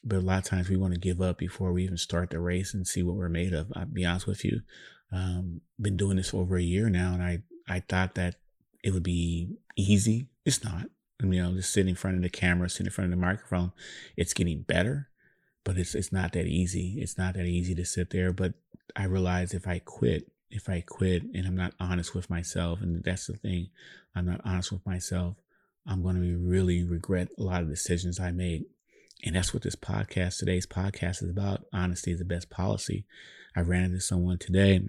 But 0.04 0.18
a 0.18 0.20
lot 0.20 0.38
of 0.38 0.44
times 0.44 0.68
we 0.68 0.76
want 0.76 0.94
to 0.94 1.00
give 1.00 1.20
up 1.20 1.38
before 1.38 1.72
we 1.72 1.84
even 1.84 1.96
start 1.96 2.30
the 2.30 2.38
race 2.38 2.74
and 2.74 2.86
see 2.86 3.02
what 3.02 3.16
we're 3.16 3.28
made 3.28 3.52
of. 3.52 3.72
I'll 3.74 3.86
be 3.86 4.04
honest 4.04 4.26
with 4.26 4.44
you. 4.44 4.60
Um, 5.12 5.62
been 5.80 5.96
doing 5.96 6.16
this 6.16 6.30
for 6.30 6.42
over 6.42 6.56
a 6.56 6.62
year 6.62 6.88
now, 6.88 7.14
and 7.14 7.22
I 7.22 7.42
I 7.68 7.80
thought 7.80 8.14
that 8.14 8.36
it 8.84 8.92
would 8.92 9.02
be 9.02 9.56
easy. 9.76 10.28
It's 10.44 10.62
not. 10.62 10.86
I 11.20 11.24
mean, 11.24 11.32
you 11.34 11.42
know, 11.42 11.54
just 11.54 11.72
sitting 11.72 11.90
in 11.90 11.96
front 11.96 12.16
of 12.16 12.22
the 12.22 12.28
camera, 12.28 12.68
sitting 12.68 12.86
in 12.86 12.92
front 12.92 13.12
of 13.12 13.18
the 13.18 13.24
microphone, 13.24 13.72
it's 14.16 14.34
getting 14.34 14.62
better, 14.62 15.08
but 15.64 15.78
it's 15.78 15.94
it's 15.94 16.12
not 16.12 16.32
that 16.32 16.46
easy. 16.46 16.98
It's 17.00 17.16
not 17.16 17.34
that 17.34 17.46
easy 17.46 17.74
to 17.74 17.84
sit 17.84 18.10
there. 18.10 18.32
But 18.32 18.54
I 18.94 19.04
realize 19.04 19.54
if 19.54 19.66
I 19.66 19.80
quit, 19.80 20.30
if 20.50 20.68
I 20.68 20.82
quit 20.82 21.22
and 21.34 21.46
I'm 21.46 21.56
not 21.56 21.74
honest 21.80 22.14
with 22.14 22.30
myself, 22.30 22.80
and 22.80 23.02
that's 23.02 23.26
the 23.26 23.34
thing, 23.34 23.70
I'm 24.14 24.26
not 24.26 24.40
honest 24.44 24.72
with 24.72 24.84
myself, 24.86 25.36
I'm 25.86 26.02
going 26.02 26.16
to 26.16 26.38
really 26.38 26.82
regret 26.84 27.28
a 27.38 27.42
lot 27.42 27.62
of 27.62 27.68
decisions 27.68 28.18
I 28.18 28.32
made. 28.32 28.64
And 29.24 29.34
that's 29.36 29.54
what 29.54 29.62
this 29.62 29.76
podcast, 29.76 30.38
today's 30.38 30.66
podcast 30.66 31.22
is 31.22 31.30
about. 31.30 31.64
Honesty 31.72 32.12
is 32.12 32.18
the 32.18 32.24
best 32.24 32.50
policy. 32.50 33.04
I 33.54 33.60
ran 33.60 33.84
into 33.84 34.00
someone 34.00 34.38
today 34.38 34.88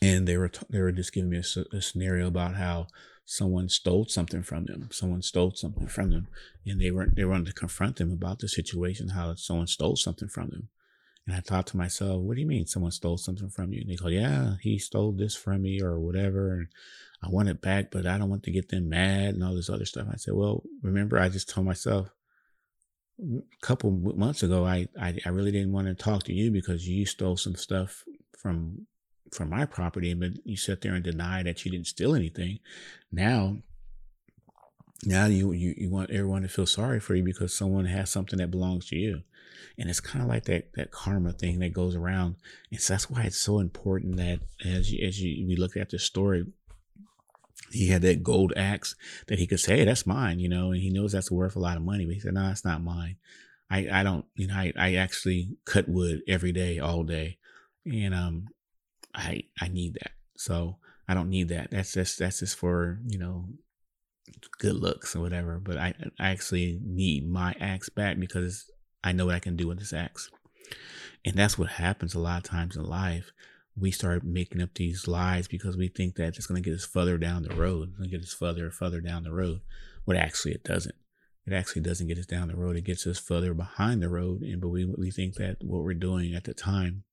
and 0.00 0.26
they 0.26 0.36
were, 0.36 0.48
t- 0.48 0.66
they 0.70 0.80
were 0.80 0.92
just 0.92 1.12
giving 1.12 1.30
me 1.30 1.38
a, 1.38 1.76
a 1.76 1.80
scenario 1.80 2.26
about 2.26 2.56
how 2.56 2.88
someone 3.24 3.68
stole 3.68 4.06
something 4.06 4.42
from 4.42 4.64
them. 4.64 4.88
Someone 4.90 5.22
stole 5.22 5.52
something 5.54 5.86
from 5.86 6.10
them 6.10 6.26
and 6.66 6.80
they 6.80 6.90
weren't, 6.90 7.14
they 7.14 7.24
wanted 7.24 7.46
to 7.46 7.52
confront 7.52 7.96
them 7.96 8.12
about 8.12 8.40
the 8.40 8.48
situation, 8.48 9.10
how 9.10 9.34
someone 9.36 9.68
stole 9.68 9.96
something 9.96 10.28
from 10.28 10.48
them. 10.48 10.68
And 11.26 11.36
I 11.36 11.40
thought 11.40 11.68
to 11.68 11.76
myself, 11.76 12.20
what 12.20 12.34
do 12.34 12.40
you 12.40 12.46
mean 12.46 12.66
someone 12.66 12.90
stole 12.90 13.16
something 13.16 13.48
from 13.48 13.72
you? 13.72 13.80
And 13.80 13.90
they 13.90 13.96
go, 13.96 14.08
yeah, 14.08 14.54
he 14.60 14.78
stole 14.78 15.12
this 15.12 15.36
from 15.36 15.62
me 15.62 15.80
or 15.80 16.00
whatever. 16.00 16.54
And 16.54 16.66
I 17.22 17.28
want 17.28 17.48
it 17.48 17.60
back, 17.60 17.92
but 17.92 18.06
I 18.06 18.18
don't 18.18 18.28
want 18.28 18.42
to 18.44 18.50
get 18.50 18.70
them 18.70 18.88
mad 18.88 19.34
and 19.34 19.44
all 19.44 19.54
this 19.54 19.70
other 19.70 19.84
stuff. 19.84 20.08
I 20.12 20.16
said, 20.16 20.34
well, 20.34 20.64
remember, 20.82 21.18
I 21.18 21.28
just 21.28 21.48
told 21.48 21.66
myself, 21.66 22.10
a 23.20 23.40
couple 23.60 23.90
months 23.90 24.42
ago, 24.42 24.66
I, 24.66 24.88
I, 25.00 25.18
I 25.24 25.28
really 25.28 25.52
didn't 25.52 25.72
want 25.72 25.86
to 25.86 25.94
talk 25.94 26.24
to 26.24 26.32
you 26.32 26.50
because 26.50 26.88
you 26.88 27.06
stole 27.06 27.36
some 27.36 27.54
stuff 27.54 28.04
from 28.36 28.86
from 29.32 29.48
my 29.48 29.64
property, 29.64 30.12
but 30.12 30.32
you 30.44 30.56
sat 30.56 30.82
there 30.82 30.94
and 30.94 31.02
denied 31.02 31.46
that 31.46 31.64
you 31.64 31.70
didn't 31.70 31.86
steal 31.86 32.14
anything. 32.14 32.58
Now, 33.10 33.56
now 35.04 35.26
you, 35.26 35.52
you 35.52 35.74
you 35.76 35.90
want 35.90 36.10
everyone 36.10 36.42
to 36.42 36.48
feel 36.48 36.66
sorry 36.66 37.00
for 37.00 37.14
you 37.14 37.22
because 37.22 37.54
someone 37.54 37.86
has 37.86 38.10
something 38.10 38.38
that 38.38 38.50
belongs 38.50 38.88
to 38.88 38.96
you, 38.96 39.22
and 39.78 39.88
it's 39.88 40.00
kind 40.00 40.22
of 40.22 40.28
like 40.28 40.44
that 40.44 40.72
that 40.74 40.90
karma 40.90 41.32
thing 41.32 41.58
that 41.60 41.72
goes 41.72 41.94
around. 41.94 42.36
And 42.70 42.80
so 42.80 42.94
that's 42.94 43.10
why 43.10 43.22
it's 43.22 43.38
so 43.38 43.58
important 43.58 44.16
that 44.16 44.40
as 44.64 44.92
you, 44.92 45.06
as 45.06 45.20
you 45.20 45.46
we 45.46 45.56
look 45.56 45.76
at 45.76 45.90
this 45.90 46.04
story 46.04 46.46
he 47.72 47.88
had 47.88 48.02
that 48.02 48.22
gold 48.22 48.52
axe 48.56 48.94
that 49.26 49.38
he 49.38 49.46
could 49.46 49.60
say, 49.60 49.78
hey, 49.78 49.84
that's 49.84 50.06
mine, 50.06 50.38
you 50.38 50.48
know, 50.48 50.72
and 50.72 50.80
he 50.80 50.90
knows 50.90 51.12
that's 51.12 51.30
worth 51.30 51.56
a 51.56 51.60
lot 51.60 51.76
of 51.76 51.82
money. 51.82 52.04
But 52.04 52.14
he 52.14 52.20
said, 52.20 52.34
no, 52.34 52.50
it's 52.50 52.64
not 52.64 52.82
mine. 52.82 53.16
I, 53.70 53.88
I 53.90 54.02
don't, 54.02 54.24
you 54.36 54.46
know, 54.46 54.54
I, 54.54 54.72
I 54.76 54.94
actually 54.94 55.56
cut 55.64 55.88
wood 55.88 56.22
every 56.28 56.52
day, 56.52 56.78
all 56.78 57.02
day. 57.02 57.38
And, 57.86 58.14
um, 58.14 58.48
I, 59.14 59.44
I 59.60 59.68
need 59.68 59.94
that. 59.94 60.12
So 60.36 60.76
I 61.08 61.14
don't 61.14 61.30
need 61.30 61.48
that. 61.48 61.70
That's 61.70 61.92
just, 61.92 62.18
that's 62.18 62.40
just 62.40 62.56
for, 62.56 63.00
you 63.06 63.18
know, 63.18 63.46
good 64.58 64.74
looks 64.74 65.16
or 65.16 65.20
whatever. 65.20 65.58
But 65.58 65.78
I, 65.78 65.94
I 66.18 66.30
actually 66.30 66.78
need 66.84 67.28
my 67.28 67.54
axe 67.60 67.88
back 67.88 68.18
because 68.18 68.70
I 69.04 69.12
know 69.12 69.26
what 69.26 69.34
I 69.34 69.40
can 69.40 69.56
do 69.56 69.68
with 69.68 69.78
this 69.78 69.92
axe. 69.92 70.30
And 71.24 71.36
that's 71.36 71.58
what 71.58 71.70
happens 71.70 72.14
a 72.14 72.18
lot 72.18 72.38
of 72.38 72.50
times 72.50 72.76
in 72.76 72.84
life. 72.84 73.32
We 73.76 73.90
start 73.90 74.24
making 74.24 74.60
up 74.60 74.74
these 74.74 75.08
lies 75.08 75.48
because 75.48 75.76
we 75.76 75.88
think 75.88 76.16
that 76.16 76.36
it's 76.36 76.46
going 76.46 76.62
to 76.62 76.68
get 76.68 76.76
us 76.76 76.84
further 76.84 77.16
down 77.16 77.42
the 77.42 77.54
road. 77.54 77.88
It's 77.88 77.98
going 77.98 78.10
to 78.10 78.16
get 78.16 78.24
us 78.24 78.34
further 78.34 78.70
further 78.70 79.00
down 79.00 79.22
the 79.22 79.32
road. 79.32 79.60
But 80.06 80.16
actually, 80.16 80.52
it 80.52 80.64
doesn't. 80.64 80.94
It 81.46 81.52
actually 81.52 81.82
doesn't 81.82 82.06
get 82.06 82.18
us 82.18 82.26
down 82.26 82.48
the 82.48 82.56
road. 82.56 82.76
It 82.76 82.84
gets 82.84 83.06
us 83.06 83.18
further 83.18 83.54
behind 83.54 84.02
the 84.02 84.08
road. 84.08 84.42
And 84.42 84.60
but 84.60 84.68
we 84.68 84.84
we 84.84 85.10
think 85.10 85.36
that 85.36 85.56
what 85.60 85.82
we're 85.82 85.94
doing 85.94 86.34
at 86.34 86.44
the 86.44 86.54
time 86.54 87.04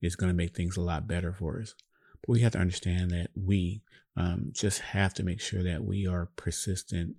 is 0.00 0.16
going 0.16 0.30
to 0.30 0.36
make 0.36 0.56
things 0.56 0.76
a 0.76 0.80
lot 0.80 1.06
better 1.06 1.32
for 1.32 1.60
us. 1.60 1.74
But 2.22 2.30
we 2.30 2.40
have 2.40 2.52
to 2.52 2.58
understand 2.58 3.10
that 3.10 3.28
we 3.34 3.82
um, 4.16 4.50
just 4.52 4.80
have 4.80 5.14
to 5.14 5.22
make 5.22 5.40
sure 5.40 5.62
that 5.62 5.84
we 5.84 6.06
are 6.06 6.30
persistent, 6.36 7.16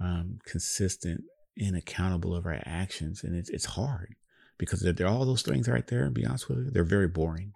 um, 0.00 0.38
consistent, 0.44 1.24
and 1.58 1.76
accountable 1.76 2.34
of 2.34 2.46
our 2.46 2.60
actions. 2.64 3.22
And 3.24 3.36
it's 3.36 3.50
it's 3.50 3.64
hard 3.64 4.14
because 4.58 4.80
they're 4.80 5.06
all 5.06 5.24
those 5.24 5.42
things 5.42 5.68
right 5.68 5.86
there. 5.86 6.08
be 6.10 6.26
honest 6.26 6.48
with 6.48 6.58
you, 6.58 6.70
they're 6.70 6.84
very 6.84 7.08
boring. 7.08 7.52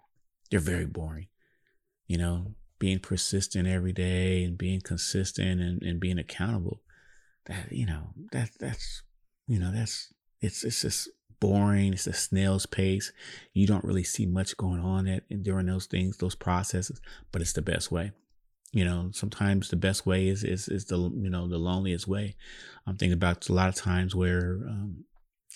They're 0.51 0.59
very 0.59 0.85
boring. 0.85 1.27
You 2.07 2.17
know, 2.17 2.55
being 2.79 2.99
persistent 2.99 3.67
every 3.67 3.93
day 3.93 4.43
and 4.43 4.57
being 4.57 4.81
consistent 4.81 5.61
and, 5.61 5.81
and 5.83 5.99
being 5.99 6.17
accountable. 6.17 6.81
That 7.45 7.71
you 7.71 7.85
know 7.85 8.13
that 8.31 8.51
that's 8.59 9.03
you 9.47 9.59
know 9.59 9.71
that's 9.71 10.13
it's 10.41 10.63
it's 10.63 10.81
just 10.81 11.09
boring. 11.39 11.93
It's 11.93 12.07
a 12.07 12.13
snail's 12.13 12.65
pace. 12.65 13.11
You 13.53 13.67
don't 13.67 13.83
really 13.83 14.03
see 14.03 14.25
much 14.25 14.57
going 14.57 14.81
on 14.81 15.07
at 15.07 15.23
during 15.43 15.67
those 15.67 15.85
things, 15.85 16.17
those 16.17 16.35
processes, 16.35 17.01
but 17.31 17.41
it's 17.41 17.53
the 17.53 17.61
best 17.61 17.91
way. 17.91 18.11
You 18.71 18.85
know, 18.85 19.09
sometimes 19.13 19.69
the 19.69 19.75
best 19.75 20.05
way 20.05 20.27
is 20.27 20.43
is 20.43 20.67
is 20.67 20.85
the 20.85 20.97
you 20.97 21.29
know 21.29 21.47
the 21.47 21.57
loneliest 21.57 22.07
way. 22.07 22.35
I'm 22.85 22.97
thinking 22.97 23.13
about 23.13 23.49
a 23.49 23.53
lot 23.53 23.69
of 23.69 23.75
times 23.75 24.15
where 24.15 24.59
um, 24.67 25.05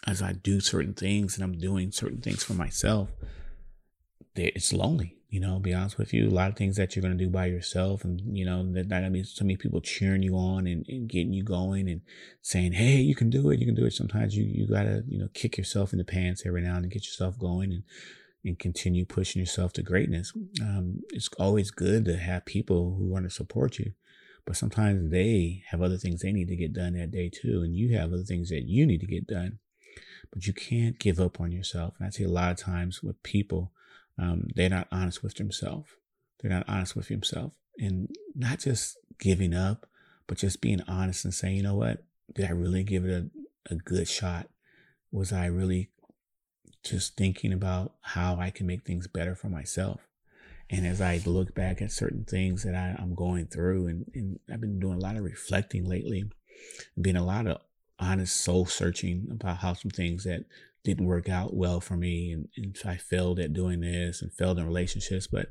as 0.08 0.22
I 0.22 0.34
do 0.34 0.60
certain 0.60 0.94
things 0.94 1.36
and 1.36 1.44
I'm 1.44 1.60
doing 1.60 1.92
certain 1.92 2.22
things 2.22 2.44
for 2.44 2.54
myself, 2.54 3.10
it's 4.36 4.74
lonely. 4.74 5.18
You 5.30 5.40
know, 5.40 5.58
be 5.60 5.74
honest 5.74 5.98
with 5.98 6.14
you, 6.14 6.28
a 6.28 6.30
lot 6.30 6.50
of 6.50 6.58
things 6.58 6.76
that 6.76 6.96
you're 6.96 7.02
going 7.02 7.18
to 7.18 7.24
do 7.24 7.30
by 7.30 7.48
yourself, 7.48 8.04
and 8.04 8.22
you 8.38 8.46
know 8.46 8.72
that 8.74 8.90
that 8.90 9.12
means 9.12 9.34
so 9.34 9.44
many 9.44 9.58
people 9.58 9.82
cheering 9.82 10.22
you 10.22 10.36
on 10.36 10.68
and, 10.68 10.86
and 10.88 11.10
getting 11.10 11.34
you 11.34 11.44
going 11.44 11.90
and 11.90 12.02
saying, 12.42 12.74
"Hey, 12.74 12.98
you 12.98 13.16
can 13.16 13.32
do 13.32 13.50
it, 13.50 13.60
you 13.60 13.66
can 13.66 13.74
do 13.74 13.86
it." 13.86 13.94
Sometimes 13.94 14.38
you 14.38 14.44
you 14.44 14.68
gotta 14.68 15.04
you 15.08 15.18
know 15.18 15.30
kick 15.34 15.58
yourself 15.58 15.92
in 15.92 15.98
the 15.98 16.06
pants 16.06 16.44
every 16.46 16.62
now 16.62 16.76
and 16.76 16.90
get 16.92 17.06
yourself 17.06 17.40
going 17.40 17.72
and 17.72 17.84
and 18.44 18.60
continue 18.60 19.06
pushing 19.06 19.40
yourself 19.40 19.74
to 19.74 19.84
greatness. 19.84 20.34
Um, 20.62 21.02
it's 21.12 21.30
always 21.40 21.72
good 21.72 22.06
to 22.06 22.18
have 22.18 22.46
people 22.46 22.96
who 22.98 23.06
want 23.06 23.26
to 23.26 23.30
support 23.30 23.80
you, 23.80 23.94
but 24.46 24.58
sometimes 24.58 25.12
they 25.12 25.64
have 25.70 25.82
other 25.82 25.98
things 25.98 26.22
they 26.22 26.34
need 26.34 26.50
to 26.50 26.56
get 26.56 26.74
done 26.74 26.94
that 26.94 27.12
day 27.12 27.30
too, 27.30 27.62
and 27.64 27.76
you 27.76 27.98
have 27.98 28.12
other 28.12 28.24
things 28.24 28.50
that 28.50 28.64
you 28.64 28.86
need 28.86 29.02
to 29.02 29.08
get 29.08 29.28
done. 29.28 29.60
But 30.32 30.48
you 30.48 30.54
can't 30.54 30.98
give 30.98 31.20
up 31.20 31.40
on 31.40 31.52
yourself. 31.52 31.94
And 32.00 32.08
I 32.08 32.10
see 32.10 32.24
a 32.24 32.30
lot 32.30 32.52
of 32.52 32.58
times 32.58 33.04
with 33.04 33.22
people 33.22 33.72
um, 34.18 34.48
they're 34.56 34.70
not 34.70 34.88
honest 34.92 35.24
with 35.24 35.36
themselves. 35.36 35.90
They're 36.40 36.52
not 36.52 36.68
honest 36.68 36.96
with 36.96 37.08
themselves. 37.08 37.56
And 37.78 38.16
not 38.36 38.60
just 38.60 38.98
giving 39.20 39.54
up, 39.54 39.88
but 40.28 40.38
just 40.38 40.62
being 40.62 40.82
honest 40.88 41.26
and 41.26 41.34
saying, 41.34 41.58
you 41.58 41.64
know 41.64 41.76
what? 41.76 42.04
Did 42.34 42.46
I 42.46 42.52
really 42.52 42.84
give 42.84 43.06
it 43.06 43.32
a, 43.70 43.74
a 43.74 43.76
good 43.76 44.08
shot? 44.08 44.50
Was 45.12 45.32
I 45.34 45.48
really 45.48 45.90
just 46.84 47.16
thinking 47.16 47.54
about 47.54 47.94
how 48.02 48.38
I 48.38 48.50
can 48.50 48.68
make 48.68 48.86
things 48.86 49.08
better 49.08 49.36
for 49.36 49.50
myself? 49.50 50.02
And 50.70 50.88
as 50.88 51.02
I 51.02 51.22
look 51.26 51.54
back 51.54 51.82
at 51.82 51.92
certain 51.92 52.26
things 52.26 52.64
that 52.64 52.76
I, 52.76 53.02
am 53.02 53.16
going 53.16 53.46
through, 53.46 53.88
and, 53.88 54.06
and 54.16 54.40
I've 54.52 54.62
been 54.62 54.80
doing 54.80 54.98
a 54.98 55.02
lot 55.02 55.18
of 55.18 55.24
reflecting 55.24 55.86
lately, 55.86 56.32
being 57.00 57.16
a 57.16 57.26
lot 57.26 57.48
of 57.48 57.62
honest 58.00 58.36
soul 58.38 58.66
searching 58.66 59.28
about 59.32 59.58
how 59.58 59.74
some 59.74 59.92
things 59.92 60.24
that 60.24 60.46
didn't 60.84 61.06
work 61.06 61.30
out 61.30 61.54
well 61.54 61.80
for 61.80 61.96
me 61.96 62.32
and, 62.32 62.50
and 62.58 62.78
I 62.86 62.98
failed 62.98 63.40
at 63.40 63.54
doing 63.54 63.80
this 63.80 64.22
and 64.22 64.34
failed 64.34 64.60
in 64.60 64.66
relationships. 64.66 65.28
But 65.28 65.48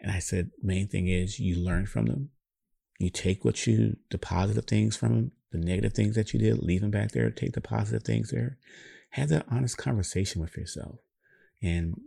and 0.00 0.12
I 0.12 0.18
said, 0.18 0.50
main 0.62 0.88
thing 0.88 1.08
is 1.08 1.40
you 1.40 1.56
learn 1.56 1.86
from 1.86 2.06
them. 2.06 2.30
You 2.98 3.10
take 3.10 3.44
what 3.44 3.66
you 3.66 3.96
the 4.10 4.18
positive 4.18 4.66
things 4.66 4.96
from 4.96 5.14
them, 5.14 5.32
the 5.52 5.58
negative 5.58 5.92
things 5.92 6.14
that 6.16 6.32
you 6.32 6.40
did, 6.40 6.62
leave 6.62 6.80
them 6.80 6.90
back 6.90 7.12
there, 7.12 7.30
take 7.30 7.52
the 7.52 7.60
positive 7.60 8.02
things 8.02 8.30
there. 8.30 8.58
Have 9.10 9.28
that 9.30 9.46
honest 9.50 9.76
conversation 9.78 10.40
with 10.40 10.56
yourself. 10.56 10.96
And 11.62 12.00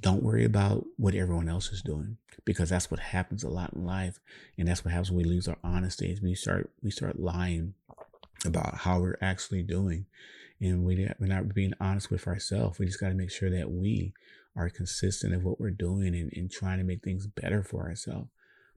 don't 0.00 0.22
worry 0.22 0.44
about 0.44 0.84
what 0.96 1.14
everyone 1.14 1.48
else 1.48 1.70
is 1.70 1.82
doing 1.82 2.16
because 2.44 2.70
that's 2.70 2.90
what 2.90 3.00
happens 3.00 3.42
a 3.42 3.48
lot 3.48 3.72
in 3.74 3.84
life 3.84 4.18
and 4.56 4.66
that's 4.66 4.84
what 4.84 4.92
happens 4.92 5.10
when 5.10 5.24
we 5.24 5.30
lose 5.30 5.48
our 5.48 5.58
honesty 5.62 6.10
is 6.10 6.22
we 6.22 6.34
start 6.34 6.70
we 6.82 6.90
start 6.90 7.18
lying 7.18 7.74
about 8.44 8.76
how 8.78 9.00
we're 9.00 9.18
actually 9.20 9.62
doing 9.62 10.06
and 10.62 10.84
we, 10.84 11.08
we're 11.18 11.26
not 11.26 11.52
being 11.54 11.74
honest 11.80 12.10
with 12.10 12.26
ourselves. 12.28 12.78
We 12.78 12.86
just 12.86 13.00
got 13.00 13.08
to 13.08 13.14
make 13.14 13.32
sure 13.32 13.50
that 13.50 13.70
we 13.70 14.12
are 14.56 14.70
consistent 14.70 15.34
of 15.34 15.44
what 15.44 15.58
we're 15.58 15.70
doing 15.70 16.14
and, 16.14 16.32
and 16.34 16.50
trying 16.50 16.78
to 16.78 16.84
make 16.84 17.02
things 17.02 17.26
better 17.26 17.64
for 17.64 17.88
ourselves. 17.88 18.28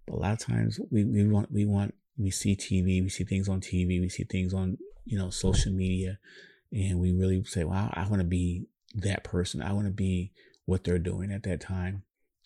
But 0.07 0.15
a 0.15 0.19
lot 0.19 0.33
of 0.33 0.39
times 0.39 0.79
we, 0.89 1.03
we 1.03 1.27
want, 1.27 1.51
we 1.51 1.65
want, 1.65 1.93
we 2.17 2.31
see 2.31 2.55
TV, 2.55 3.03
we 3.03 3.09
see 3.09 3.23
things 3.23 3.47
on 3.47 3.61
TV, 3.61 4.01
we 4.01 4.09
see 4.09 4.23
things 4.23 4.53
on, 4.53 4.79
you 5.05 5.17
know, 5.17 5.29
social 5.29 5.71
media, 5.71 6.17
and 6.75 6.99
we 6.99 7.13
really 7.13 7.41
say, 7.45 7.63
wow, 7.63 7.89
I 7.93 8.05
want 8.07 8.19
to 8.19 8.27
be 8.27 8.67
that 8.95 9.23
person. 9.23 9.61
I 9.61 9.71
want 9.71 9.87
to 9.87 9.93
be 9.93 10.33
what 10.65 10.83
they're 10.83 10.99
doing 10.99 11.31
at 11.31 11.43
that 11.43 11.61
time. 11.61 12.03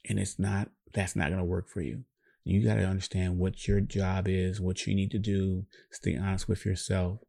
And 0.08 0.20
it's 0.20 0.38
not, 0.38 0.70
that's 0.94 1.16
not 1.16 1.30
going 1.30 1.40
to 1.40 1.46
work 1.46 1.68
for 1.68 1.82
you. 1.82 2.04
You 2.44 2.64
got 2.64 2.76
to 2.76 2.84
understand 2.84 3.40
what 3.40 3.68
your 3.68 3.82
job 3.82 4.28
is, 4.28 4.62
what 4.62 4.86
you 4.86 4.96
need 4.96 5.12
to 5.12 5.20
do, 5.20 5.66
stay 5.92 6.16
honest 6.16 6.48
with 6.48 6.64
yourself, 6.64 7.20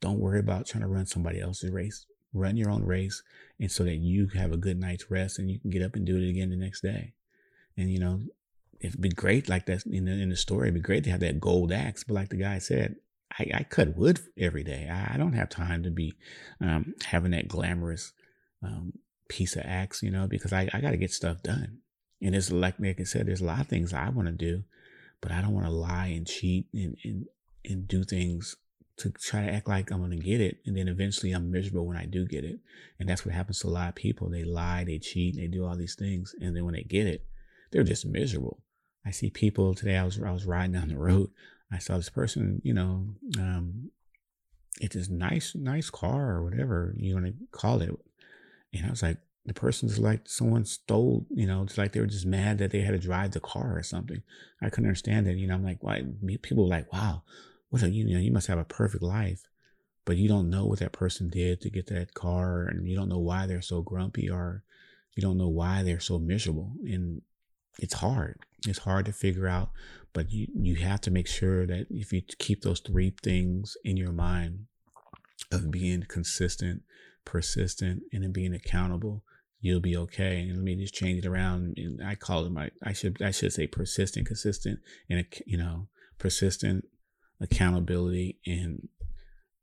don't 0.00 0.18
worry 0.18 0.40
about 0.40 0.66
trying 0.66 0.82
to 0.82 0.88
run 0.88 1.06
somebody 1.06 1.40
else's 1.40 1.70
race. 1.70 2.06
Run 2.34 2.56
your 2.56 2.70
own 2.70 2.84
race 2.84 3.22
and 3.58 3.70
so 3.70 3.84
that 3.84 3.96
you 3.96 4.28
have 4.34 4.52
a 4.52 4.58
good 4.58 4.78
night's 4.78 5.10
rest 5.10 5.38
and 5.38 5.50
you 5.50 5.58
can 5.58 5.70
get 5.70 5.82
up 5.82 5.94
and 5.94 6.04
do 6.04 6.16
it 6.16 6.28
again 6.28 6.50
the 6.50 6.56
next 6.56 6.82
day. 6.82 7.14
And 7.76 7.90
you 7.90 7.98
know, 7.98 8.20
it'd 8.80 9.00
be 9.00 9.08
great 9.08 9.48
like 9.48 9.66
that 9.66 9.86
in 9.86 10.04
the, 10.04 10.12
in 10.12 10.28
the 10.28 10.36
story. 10.36 10.68
It'd 10.68 10.74
be 10.74 10.80
great 10.80 11.04
to 11.04 11.10
have 11.10 11.20
that 11.20 11.40
gold 11.40 11.72
axe. 11.72 12.04
But 12.04 12.14
like 12.14 12.28
the 12.28 12.36
guy 12.36 12.58
said, 12.58 12.96
I, 13.38 13.50
I 13.54 13.62
cut 13.64 13.96
wood 13.96 14.20
every 14.38 14.64
day. 14.64 14.88
I, 14.90 15.14
I, 15.14 15.16
don't 15.16 15.34
have 15.34 15.48
time 15.48 15.82
to 15.82 15.90
be 15.90 16.14
um, 16.60 16.94
having 17.06 17.32
that 17.32 17.48
glamorous 17.48 18.12
um, 18.62 18.94
piece 19.28 19.56
of 19.56 19.62
axe, 19.64 20.02
you 20.02 20.10
know, 20.10 20.26
because 20.26 20.52
I, 20.52 20.68
I 20.72 20.80
got 20.80 20.92
to 20.92 20.96
get 20.96 21.12
stuff 21.12 21.42
done. 21.42 21.78
And 22.20 22.34
it's 22.34 22.50
like 22.50 22.80
Nick 22.80 23.06
said, 23.06 23.26
there's 23.26 23.40
a 23.40 23.44
lot 23.46 23.60
of 23.60 23.68
things 23.68 23.92
I 23.92 24.08
want 24.08 24.26
to 24.28 24.32
do, 24.32 24.64
but 25.20 25.30
I 25.30 25.40
don't 25.40 25.54
want 25.54 25.66
to 25.66 25.72
lie 25.72 26.08
and 26.08 26.26
cheat 26.26 26.66
and, 26.72 26.96
and, 27.04 27.26
and 27.64 27.86
do 27.86 28.02
things 28.02 28.56
to 28.98 29.10
try 29.10 29.46
to 29.46 29.52
act 29.52 29.68
like 29.68 29.90
I'm 29.90 29.98
going 29.98 30.10
to 30.10 30.16
get 30.16 30.40
it. 30.40 30.58
And 30.66 30.76
then 30.76 30.88
eventually 30.88 31.32
I'm 31.32 31.52
miserable 31.52 31.86
when 31.86 31.96
I 31.96 32.06
do 32.06 32.26
get 32.26 32.44
it. 32.44 32.58
And 32.98 33.08
that's 33.08 33.24
what 33.24 33.34
happens 33.34 33.60
to 33.60 33.68
a 33.68 33.70
lot 33.70 33.88
of 33.88 33.94
people. 33.94 34.28
They 34.28 34.42
lie, 34.42 34.84
they 34.84 34.98
cheat, 34.98 35.36
they 35.36 35.46
do 35.46 35.64
all 35.64 35.76
these 35.76 35.94
things. 35.94 36.34
And 36.40 36.56
then 36.56 36.64
when 36.64 36.74
they 36.74 36.82
get 36.82 37.06
it, 37.06 37.24
they're 37.70 37.84
just 37.84 38.06
miserable. 38.06 38.60
I 39.06 39.12
see 39.12 39.30
people 39.30 39.74
today. 39.74 39.96
I 39.96 40.04
was, 40.04 40.20
I 40.20 40.32
was 40.32 40.44
riding 40.44 40.72
down 40.72 40.88
the 40.88 40.98
road. 40.98 41.30
I 41.72 41.78
saw 41.78 41.96
this 41.96 42.08
person, 42.08 42.60
you 42.64 42.72
know, 42.72 43.08
um, 43.38 43.90
it's 44.80 44.94
this 44.94 45.08
nice, 45.08 45.54
nice 45.54 45.90
car 45.90 46.30
or 46.30 46.44
whatever 46.44 46.94
you 46.96 47.14
want 47.14 47.26
to 47.26 47.34
call 47.50 47.82
it. 47.82 47.90
And 48.72 48.86
I 48.86 48.90
was 48.90 49.02
like, 49.02 49.18
the 49.44 49.54
person's 49.54 49.98
like 49.98 50.28
someone 50.28 50.64
stole, 50.64 51.26
you 51.30 51.46
know, 51.46 51.62
it's 51.62 51.78
like 51.78 51.92
they 51.92 52.00
were 52.00 52.06
just 52.06 52.26
mad 52.26 52.58
that 52.58 52.70
they 52.70 52.80
had 52.80 52.92
to 52.92 52.98
drive 52.98 53.32
the 53.32 53.40
car 53.40 53.76
or 53.76 53.82
something. 53.82 54.22
I 54.60 54.68
couldn't 54.68 54.86
understand 54.86 55.26
it. 55.26 55.36
You 55.36 55.46
know, 55.46 55.54
I'm 55.54 55.64
like, 55.64 55.82
why? 55.82 56.04
People 56.42 56.64
were 56.64 56.70
like, 56.70 56.92
wow, 56.92 57.22
what 57.70 57.82
you 57.90 58.04
know, 58.04 58.20
you 58.20 58.32
must 58.32 58.46
have 58.48 58.58
a 58.58 58.64
perfect 58.64 59.02
life, 59.02 59.42
but 60.04 60.16
you 60.16 60.28
don't 60.28 60.50
know 60.50 60.66
what 60.66 60.80
that 60.80 60.92
person 60.92 61.30
did 61.30 61.60
to 61.62 61.70
get 61.70 61.86
that 61.88 62.14
car 62.14 62.64
and 62.64 62.88
you 62.88 62.96
don't 62.96 63.08
know 63.08 63.18
why 63.18 63.46
they're 63.46 63.62
so 63.62 63.80
grumpy 63.82 64.28
or 64.28 64.62
you 65.14 65.22
don't 65.22 65.38
know 65.38 65.48
why 65.48 65.82
they're 65.82 66.00
so 66.00 66.18
miserable. 66.18 66.72
And 66.84 67.22
it's 67.78 67.94
hard. 67.94 68.40
It's 68.66 68.80
hard 68.80 69.06
to 69.06 69.12
figure 69.12 69.46
out, 69.46 69.70
but 70.12 70.32
you, 70.32 70.48
you 70.54 70.76
have 70.76 71.00
to 71.02 71.10
make 71.10 71.28
sure 71.28 71.66
that 71.66 71.86
if 71.90 72.12
you 72.12 72.22
keep 72.38 72.62
those 72.62 72.80
three 72.80 73.14
things 73.22 73.76
in 73.84 73.96
your 73.96 74.12
mind 74.12 74.66
of 75.52 75.70
being 75.70 76.04
consistent, 76.08 76.82
persistent, 77.24 78.02
and 78.12 78.24
then 78.24 78.32
being 78.32 78.54
accountable, 78.54 79.22
you'll 79.60 79.80
be 79.80 79.96
okay. 79.96 80.40
And 80.40 80.56
let 80.56 80.64
me 80.64 80.76
just 80.76 80.94
change 80.94 81.24
it 81.24 81.28
around. 81.28 81.74
And 81.76 82.02
I 82.04 82.14
call 82.16 82.44
it 82.46 82.50
my, 82.50 82.70
I 82.82 82.92
should, 82.92 83.22
I 83.22 83.30
should 83.30 83.52
say 83.52 83.66
persistent, 83.66 84.26
consistent, 84.26 84.80
and, 85.08 85.24
you 85.46 85.56
know, 85.56 85.88
persistent, 86.18 86.84
accountability 87.40 88.38
and 88.46 88.88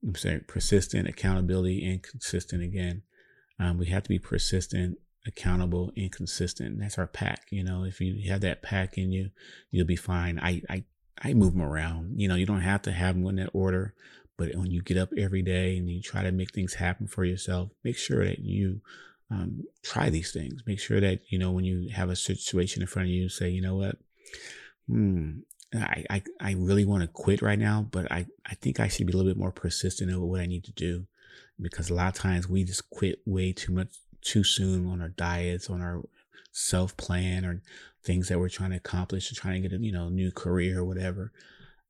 I'm 0.06 0.16
saying 0.16 0.42
persistent 0.48 1.08
accountability 1.08 1.84
and 1.86 2.02
consistent 2.04 2.64
again. 2.64 3.02
Um, 3.60 3.78
we 3.78 3.88
have 3.88 4.04
to 4.04 4.10
be 4.10 4.20
persistent, 4.20 4.98
accountable, 5.27 5.91
and 5.98 6.12
consistent. 6.12 6.79
That's 6.79 6.98
our 6.98 7.08
pack. 7.08 7.48
You 7.50 7.63
know, 7.63 7.84
if 7.84 8.00
you 8.00 8.29
have 8.32 8.41
that 8.41 8.62
pack 8.62 8.98
in 8.98 9.12
you, 9.12 9.32
you'll 9.72 9.88
be 9.88 9.96
fine. 9.96 10.39
I, 10.39 10.62
I, 10.70 10.84
I 11.22 11.34
move 11.34 11.53
them 11.53 11.62
around. 11.62 12.20
You 12.20 12.27
know, 12.27 12.36
you 12.36 12.46
don't 12.46 12.62
have 12.62 12.84
to 12.84 12.91
have 12.91 13.15
them 13.15 13.27
in 13.27 13.38
that 13.38 13.50
order, 13.53 13.94
But 14.38 14.55
when 14.55 14.70
you 14.72 14.82
get 14.82 14.98
up 14.98 15.10
every 15.17 15.41
day 15.41 15.77
and 15.77 15.89
you 15.89 16.01
try 16.01 16.24
to 16.24 16.32
make 16.32 16.53
things 16.53 16.75
happen 16.75 17.08
for 17.08 17.24
yourself, 17.24 17.70
make 17.84 17.98
sure 17.98 18.25
that 18.25 18.39
you 18.39 18.82
um, 19.32 19.63
try 19.82 20.10
these 20.10 20.32
things. 20.32 20.62
Make 20.65 20.79
sure 20.79 21.00
that, 21.00 21.22
you 21.29 21.39
know, 21.39 21.51
when 21.51 21.65
you 21.65 21.89
have 21.94 22.10
a 22.10 22.15
situation 22.15 22.82
in 22.82 22.88
front 22.88 23.08
of 23.08 23.13
you, 23.13 23.29
say, 23.29 23.50
you 23.50 23.62
know 23.62 23.75
what? 23.75 23.98
Hmm, 24.88 25.39
I, 25.74 26.05
I, 26.10 26.24
I 26.39 26.55
really 26.58 26.86
want 26.86 27.01
to 27.01 27.08
quit 27.08 27.41
right 27.41 27.60
now, 27.60 27.88
but 27.89 28.12
I, 28.12 28.27
I 28.46 28.55
think 28.55 28.79
I 28.79 28.88
should 28.88 29.08
be 29.08 29.13
a 29.13 29.15
little 29.15 29.32
bit 29.32 29.39
more 29.39 29.51
persistent 29.51 30.12
in 30.12 30.22
what 30.22 30.41
I 30.41 30.46
need 30.46 30.65
to 30.65 30.74
do 30.74 31.08
because 31.60 31.89
a 31.89 31.94
lot 31.94 32.08
of 32.08 32.22
times 32.22 32.50
we 32.50 32.63
just 32.63 32.89
quit 32.89 33.20
way 33.25 33.53
too 33.53 33.72
much 33.72 33.89
too 34.25 34.44
soon 34.44 34.88
on 34.88 35.01
our 35.01 35.10
diets, 35.10 35.70
on 35.70 35.82
our 35.82 36.03
self 36.51 36.98
plan 36.98 37.46
or 37.46 37.62
things 38.03 38.27
that 38.27 38.39
we're 38.39 38.50
trying 38.50 38.72
to 38.72 38.77
accomplish 38.77 39.32
or 39.32 39.36
trying 39.36 39.62
to 39.62 39.70
get 39.70 39.79
a, 39.79 39.82
you 39.82 39.91
know, 39.91 40.10
new 40.10 40.32
career 40.32 40.79
or 40.79 40.86
whatever. 40.86 41.32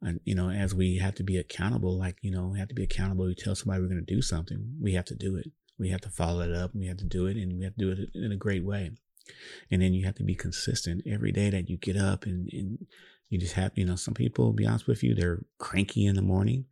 And, 0.02 0.20
you 0.24 0.36
know, 0.36 0.50
as 0.50 0.76
we 0.76 0.98
have 0.98 1.16
to 1.16 1.24
be 1.24 1.38
accountable, 1.38 1.98
like, 1.98 2.18
you 2.22 2.32
know, 2.32 2.48
we 2.48 2.60
have 2.60 2.68
to 2.68 2.76
be 2.76 2.84
accountable. 2.84 3.26
We 3.26 3.36
tell 3.36 3.56
somebody 3.56 3.82
we're 3.82 3.90
going 3.90 4.06
to 4.06 4.14
do 4.14 4.22
something. 4.22 4.76
We 4.82 4.94
have 4.94 5.06
to 5.06 5.16
do 5.16 5.36
it. 5.36 5.52
We 5.80 5.90
have 5.90 6.02
to 6.02 6.10
follow 6.10 6.42
it 6.42 6.54
up. 6.54 6.76
We 6.76 6.88
have 6.88 6.98
to 6.98 7.06
do 7.06 7.26
it 7.26 7.38
and 7.38 7.58
we 7.58 7.64
have 7.64 7.76
to 7.76 7.80
do 7.80 7.92
it 7.92 8.10
in 8.14 8.32
a 8.32 8.38
great 8.38 8.64
way. 8.64 8.92
And 9.72 9.82
then 9.82 9.94
you 9.94 10.06
have 10.06 10.16
to 10.16 10.24
be 10.24 10.36
consistent 10.36 11.04
every 11.08 11.32
day 11.32 11.50
that 11.50 11.70
you 11.70 11.78
get 11.78 11.98
up 11.98 12.26
and, 12.26 12.50
and 12.54 12.86
you 13.30 13.40
just 13.40 13.54
have, 13.54 13.72
you 13.76 13.86
know, 13.86 13.96
some 13.96 14.14
people, 14.14 14.54
be 14.54 14.68
honest 14.68 14.88
with 14.88 15.04
you, 15.04 15.16
they're 15.16 15.44
cranky 15.58 16.06
in 16.06 16.16
the 16.16 16.22
morning 16.22 16.66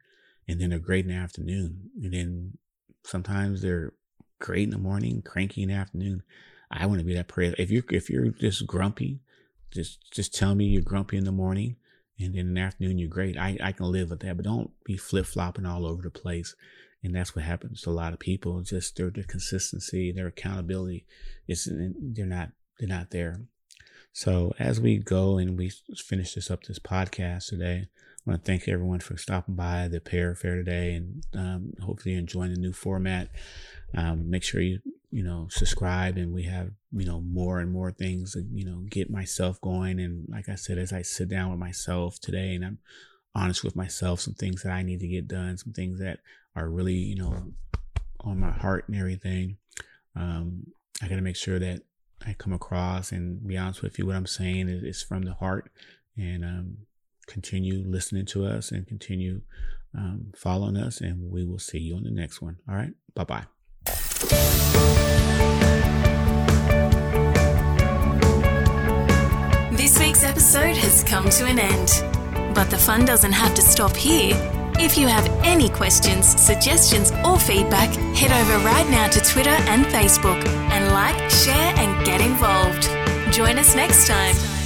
and 0.47 0.61
then 0.61 0.69
they're 0.69 0.79
great 0.79 1.05
in 1.05 1.11
the 1.11 1.17
afternoon. 1.17 1.89
And 2.01 2.13
then 2.13 2.57
sometimes 3.03 3.61
they're 3.61 3.93
great 4.43 4.65
in 4.65 4.71
the 4.71 4.77
morning, 4.77 5.21
cranky 5.23 5.63
in 5.63 5.69
the 5.69 5.75
afternoon. 5.75 6.21
I 6.69 6.85
want 6.85 6.99
to 6.99 7.05
be 7.05 7.15
that 7.15 7.29
person. 7.29 7.55
If 7.57 7.71
you're, 7.71 7.83
if 7.89 8.09
you're 8.09 8.27
just 8.27 8.67
grumpy, 8.67 9.21
just, 9.71 10.11
just 10.11 10.35
tell 10.35 10.53
me 10.53 10.65
you're 10.65 10.81
grumpy 10.81 11.17
in 11.17 11.23
the 11.23 11.31
morning 11.31 11.77
and 12.19 12.33
then 12.35 12.47
in 12.47 12.53
the 12.53 12.61
afternoon 12.61 12.97
you're 12.97 13.09
great. 13.09 13.37
I, 13.37 13.57
I 13.63 13.71
can 13.71 13.91
live 13.91 14.09
with 14.09 14.19
that, 14.19 14.35
but 14.35 14.45
don't 14.45 14.71
be 14.83 14.97
flip 14.97 15.25
flopping 15.25 15.65
all 15.65 15.85
over 15.85 16.01
the 16.01 16.11
place. 16.11 16.55
And 17.03 17.15
that's 17.15 17.35
what 17.35 17.45
happens 17.45 17.81
to 17.81 17.89
a 17.89 17.91
lot 17.91 18.13
of 18.13 18.19
people. 18.19 18.61
Just 18.61 18.97
their, 18.97 19.09
their 19.09 19.23
consistency, 19.23 20.11
their 20.11 20.27
accountability 20.27 21.05
is 21.47 21.69
they're 21.71 22.25
not 22.25 22.51
they're 22.79 22.87
not 22.87 23.11
there. 23.11 23.41
So 24.13 24.53
as 24.59 24.79
we 24.79 24.99
go 24.99 25.37
and 25.37 25.57
we 25.57 25.71
finish 25.95 26.33
this 26.33 26.49
up 26.49 26.63
this 26.63 26.79
podcast 26.79 27.49
today, 27.49 27.87
I 28.25 28.31
want 28.31 28.45
to 28.45 28.51
thank 28.51 28.69
everyone 28.69 29.01
for 29.01 29.17
stopping 29.17 29.55
by 29.55 29.89
the 29.89 29.99
Pair 29.99 30.33
Fair 30.33 30.55
today 30.55 30.93
and 30.93 31.23
um, 31.33 31.73
hopefully 31.81 32.15
enjoying 32.15 32.53
the 32.53 32.59
new 32.59 32.71
format. 32.71 33.29
Um, 33.95 34.29
make 34.29 34.43
sure 34.43 34.61
you 34.61 34.79
you 35.11 35.23
know 35.23 35.47
subscribe 35.51 36.17
and 36.17 36.33
we 36.33 36.43
have 36.43 36.71
you 36.91 37.05
know 37.05 37.21
more 37.21 37.59
and 37.59 37.71
more 37.71 37.91
things 37.91 38.33
to 38.33 38.43
you 38.51 38.65
know 38.65 38.83
get 38.89 39.11
myself 39.11 39.61
going 39.61 39.99
and 39.99 40.25
like 40.27 40.49
I 40.49 40.55
said 40.55 40.79
as 40.79 40.91
I 40.91 41.03
sit 41.03 41.29
down 41.29 41.51
with 41.51 41.59
myself 41.59 42.19
today 42.19 42.55
and 42.55 42.65
I'm 42.65 42.79
honest 43.35 43.63
with 43.63 43.75
myself 43.75 44.21
some 44.21 44.33
things 44.33 44.63
that 44.63 44.71
I 44.71 44.81
need 44.81 45.01
to 45.01 45.07
get 45.07 45.27
done 45.27 45.57
some 45.57 45.71
things 45.73 45.99
that 45.99 46.19
are 46.55 46.67
really 46.67 46.95
you 46.95 47.15
know 47.15 47.53
on 48.21 48.39
my 48.39 48.51
heart 48.51 48.85
and 48.87 48.97
everything. 48.97 49.57
Um, 50.15 50.67
I 51.01 51.07
got 51.07 51.15
to 51.15 51.21
make 51.21 51.35
sure 51.35 51.59
that 51.59 51.81
I 52.25 52.33
come 52.33 52.53
across 52.53 53.11
and 53.11 53.45
be 53.45 53.57
honest 53.57 53.81
with 53.81 53.99
you, 53.99 54.05
what 54.05 54.15
I'm 54.15 54.25
saying 54.25 54.69
is, 54.69 54.83
is 54.83 55.03
from 55.03 55.23
the 55.23 55.33
heart 55.33 55.69
and 56.17 56.45
um, 56.45 56.77
continue 57.27 57.83
listening 57.85 58.25
to 58.27 58.45
us 58.45 58.71
and 58.71 58.87
continue 58.87 59.41
um, 59.95 60.31
following 60.35 60.77
us. 60.77 61.01
And 61.01 61.31
we 61.31 61.45
will 61.45 61.59
see 61.59 61.79
you 61.79 61.95
on 61.95 62.03
the 62.03 62.11
next 62.11 62.41
one. 62.41 62.57
All 62.67 62.75
right. 62.75 62.93
Bye 63.15 63.23
bye. 63.23 63.45
This 69.71 69.99
week's 69.99 70.23
episode 70.23 70.77
has 70.77 71.03
come 71.03 71.29
to 71.29 71.45
an 71.45 71.59
end. 71.59 72.55
But 72.55 72.69
the 72.69 72.77
fun 72.77 73.05
doesn't 73.05 73.31
have 73.31 73.53
to 73.55 73.61
stop 73.61 73.95
here. 73.95 74.33
If 74.79 74.97
you 74.97 75.07
have 75.07 75.27
any 75.43 75.69
questions, 75.69 76.25
suggestions, 76.39 77.11
or 77.25 77.39
feedback, 77.39 77.89
head 78.15 78.31
over 78.31 78.65
right 78.65 78.87
now 78.89 79.07
to 79.07 79.19
Twitter 79.21 79.49
and 79.49 79.85
Facebook 79.85 80.43
and 80.45 80.91
like, 80.91 81.29
share, 81.29 81.73
and 81.77 82.05
get 82.05 82.21
involved. 82.21 82.83
Join 83.33 83.57
us 83.57 83.75
next 83.75 84.07
time. 84.07 84.62